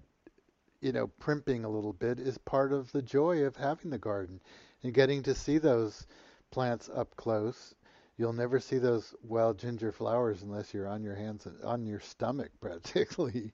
you 0.84 0.92
know, 0.92 1.08
primping 1.08 1.64
a 1.64 1.70
little 1.70 1.94
bit 1.94 2.20
is 2.20 2.38
part 2.38 2.74
of 2.74 2.92
the 2.92 3.02
joy 3.02 3.44
of 3.44 3.56
having 3.56 3.90
the 3.90 3.98
garden 3.98 4.42
and 4.84 4.94
getting 4.94 5.24
to 5.24 5.34
see 5.34 5.58
those 5.58 6.06
plants 6.54 6.88
up 6.94 7.16
close. 7.16 7.74
You'll 8.16 8.32
never 8.32 8.60
see 8.60 8.78
those 8.78 9.16
wild 9.24 9.58
ginger 9.58 9.92
flowers 9.92 10.44
unless 10.44 10.72
you're 10.72 10.88
on 10.88 11.04
your 11.04 11.16
hands 11.16 11.48
and 11.48 11.60
on 11.64 11.88
your 11.88 12.00
stomach 12.00 12.52
practically. 12.62 13.52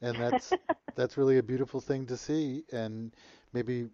And 0.00 0.16
that's 0.16 0.56
that's 0.96 1.18
really 1.18 1.36
a 1.36 1.42
beautiful 1.42 1.80
thing 1.80 2.06
to 2.06 2.16
see 2.16 2.64
and 2.72 3.14
maybe 3.52 3.88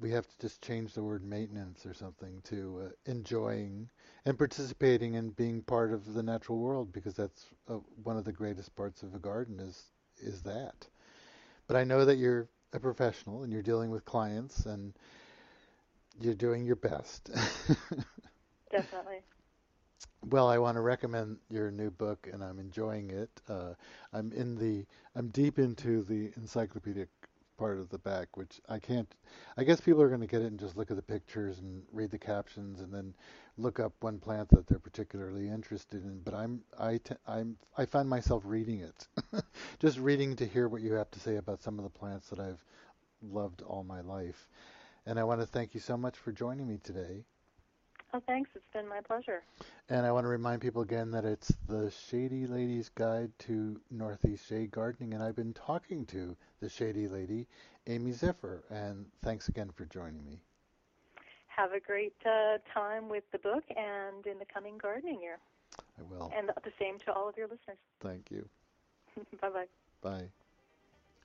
we 0.00 0.10
have 0.10 0.26
to 0.26 0.38
just 0.40 0.60
change 0.60 0.94
the 0.94 1.02
word 1.02 1.24
maintenance 1.24 1.86
or 1.86 1.94
something 1.94 2.42
to 2.42 2.82
uh, 2.84 3.10
enjoying 3.10 3.88
and 4.26 4.36
participating 4.36 5.14
and 5.14 5.34
being 5.36 5.62
part 5.62 5.92
of 5.92 6.12
the 6.12 6.22
natural 6.22 6.58
world 6.58 6.92
because 6.92 7.14
that's 7.14 7.46
uh, 7.68 7.74
one 8.02 8.16
of 8.16 8.24
the 8.24 8.32
greatest 8.32 8.74
parts 8.74 9.04
of 9.04 9.14
a 9.14 9.18
garden 9.18 9.60
is 9.60 9.84
is 10.18 10.42
that. 10.42 10.88
But 11.68 11.76
I 11.76 11.84
know 11.84 12.04
that 12.04 12.16
you're 12.16 12.48
a 12.72 12.80
professional 12.80 13.44
and 13.44 13.52
you're 13.52 13.62
dealing 13.62 13.90
with 13.90 14.04
clients 14.04 14.66
and 14.66 14.92
you're 16.24 16.34
doing 16.34 16.64
your 16.64 16.76
best. 16.76 17.30
Definitely. 18.70 19.24
Well, 20.26 20.48
I 20.48 20.58
want 20.58 20.76
to 20.76 20.80
recommend 20.80 21.38
your 21.48 21.70
new 21.70 21.90
book, 21.90 22.28
and 22.32 22.42
I'm 22.42 22.58
enjoying 22.58 23.10
it. 23.10 23.30
Uh, 23.48 23.74
I'm 24.12 24.32
in 24.32 24.56
the, 24.56 24.84
I'm 25.14 25.28
deep 25.28 25.58
into 25.58 26.02
the 26.02 26.32
encyclopedic 26.36 27.08
part 27.56 27.78
of 27.78 27.88
the 27.90 27.98
back, 27.98 28.36
which 28.36 28.60
I 28.68 28.78
can't. 28.78 29.12
I 29.56 29.64
guess 29.64 29.80
people 29.80 30.02
are 30.02 30.08
going 30.08 30.20
to 30.20 30.26
get 30.26 30.42
it 30.42 30.46
and 30.46 30.58
just 30.58 30.76
look 30.76 30.90
at 30.90 30.96
the 30.96 31.02
pictures 31.02 31.58
and 31.58 31.82
read 31.92 32.10
the 32.10 32.18
captions, 32.18 32.80
and 32.80 32.92
then 32.92 33.14
look 33.58 33.78
up 33.80 33.92
one 34.00 34.18
plant 34.18 34.48
that 34.50 34.66
they're 34.66 34.78
particularly 34.78 35.48
interested 35.48 36.02
in. 36.04 36.20
But 36.20 36.34
I'm 36.34 36.62
I 36.78 36.98
t- 36.98 37.14
I'm 37.26 37.56
I 37.76 37.84
find 37.86 38.08
myself 38.08 38.42
reading 38.46 38.80
it, 38.80 39.08
just 39.80 39.98
reading 39.98 40.36
to 40.36 40.46
hear 40.46 40.68
what 40.68 40.82
you 40.82 40.94
have 40.94 41.10
to 41.12 41.20
say 41.20 41.36
about 41.36 41.62
some 41.62 41.78
of 41.78 41.84
the 41.84 41.98
plants 41.98 42.28
that 42.30 42.38
I've 42.40 42.64
loved 43.22 43.62
all 43.62 43.84
my 43.84 44.00
life. 44.00 44.48
And 45.06 45.18
I 45.18 45.24
want 45.24 45.40
to 45.40 45.46
thank 45.46 45.74
you 45.74 45.80
so 45.80 45.96
much 45.96 46.16
for 46.16 46.32
joining 46.32 46.68
me 46.68 46.78
today. 46.82 47.24
Oh, 48.14 48.20
thanks. 48.26 48.50
It's 48.54 48.64
been 48.72 48.86
my 48.86 49.00
pleasure. 49.00 49.42
And 49.88 50.04
I 50.04 50.12
want 50.12 50.24
to 50.24 50.28
remind 50.28 50.60
people 50.60 50.82
again 50.82 51.10
that 51.12 51.24
it's 51.24 51.52
the 51.66 51.90
Shady 52.08 52.46
Lady's 52.46 52.90
Guide 52.90 53.32
to 53.40 53.80
Northeast 53.90 54.46
Shade 54.48 54.70
Gardening, 54.70 55.14
and 55.14 55.22
I've 55.22 55.36
been 55.36 55.54
talking 55.54 56.04
to 56.06 56.36
the 56.60 56.68
Shady 56.68 57.08
Lady, 57.08 57.46
Amy 57.86 58.12
Ziffer. 58.12 58.62
And 58.70 59.06
thanks 59.22 59.48
again 59.48 59.70
for 59.70 59.86
joining 59.86 60.24
me 60.24 60.42
have 61.56 61.72
a 61.72 61.80
great 61.80 62.14
uh, 62.24 62.58
time 62.72 63.08
with 63.08 63.24
the 63.32 63.38
book 63.38 63.64
and 63.76 64.26
in 64.26 64.38
the 64.38 64.44
coming 64.52 64.78
gardening 64.78 65.20
year. 65.20 65.38
I 65.98 66.02
will. 66.02 66.32
And 66.36 66.48
the 66.48 66.72
same 66.78 66.98
to 67.00 67.12
all 67.12 67.28
of 67.28 67.36
your 67.36 67.46
listeners. 67.46 67.78
Thank 68.00 68.30
you. 68.30 68.48
bye 69.40 69.50
bye. 69.50 69.66
Bye. 70.02 70.28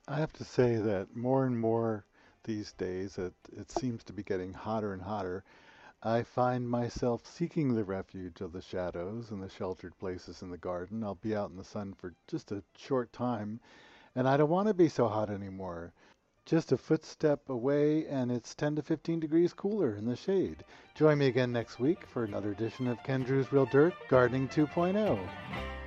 I 0.06 0.16
have 0.16 0.32
to 0.34 0.44
say 0.44 0.76
that 0.76 1.14
more 1.14 1.44
and 1.44 1.58
more 1.58 2.04
these 2.48 2.72
days, 2.72 3.18
it, 3.18 3.34
it 3.52 3.70
seems 3.70 4.02
to 4.02 4.12
be 4.14 4.22
getting 4.22 4.54
hotter 4.54 4.94
and 4.94 5.02
hotter. 5.02 5.44
I 6.02 6.22
find 6.22 6.68
myself 6.68 7.26
seeking 7.26 7.74
the 7.74 7.84
refuge 7.84 8.40
of 8.40 8.52
the 8.52 8.62
shadows 8.62 9.30
and 9.30 9.42
the 9.42 9.50
sheltered 9.50 9.96
places 9.98 10.40
in 10.40 10.50
the 10.50 10.56
garden. 10.56 11.04
I'll 11.04 11.16
be 11.16 11.36
out 11.36 11.50
in 11.50 11.56
the 11.56 11.62
sun 11.64 11.92
for 11.92 12.14
just 12.26 12.50
a 12.50 12.62
short 12.76 13.12
time, 13.12 13.60
and 14.16 14.26
I 14.26 14.38
don't 14.38 14.48
want 14.48 14.66
to 14.68 14.74
be 14.74 14.88
so 14.88 15.08
hot 15.08 15.28
anymore. 15.28 15.92
Just 16.46 16.72
a 16.72 16.78
footstep 16.78 17.50
away 17.50 18.06
and 18.06 18.32
it's 18.32 18.54
10 18.54 18.76
to 18.76 18.82
15 18.82 19.20
degrees 19.20 19.52
cooler 19.52 19.94
in 19.94 20.06
the 20.06 20.16
shade. 20.16 20.64
Join 20.94 21.18
me 21.18 21.26
again 21.26 21.52
next 21.52 21.78
week 21.78 22.06
for 22.06 22.24
another 22.24 22.52
edition 22.52 22.88
of 22.88 23.02
Ken 23.02 23.22
Druse 23.22 23.52
Real 23.52 23.66
Dirt 23.66 23.92
Gardening 24.08 24.48
2.0. 24.48 25.77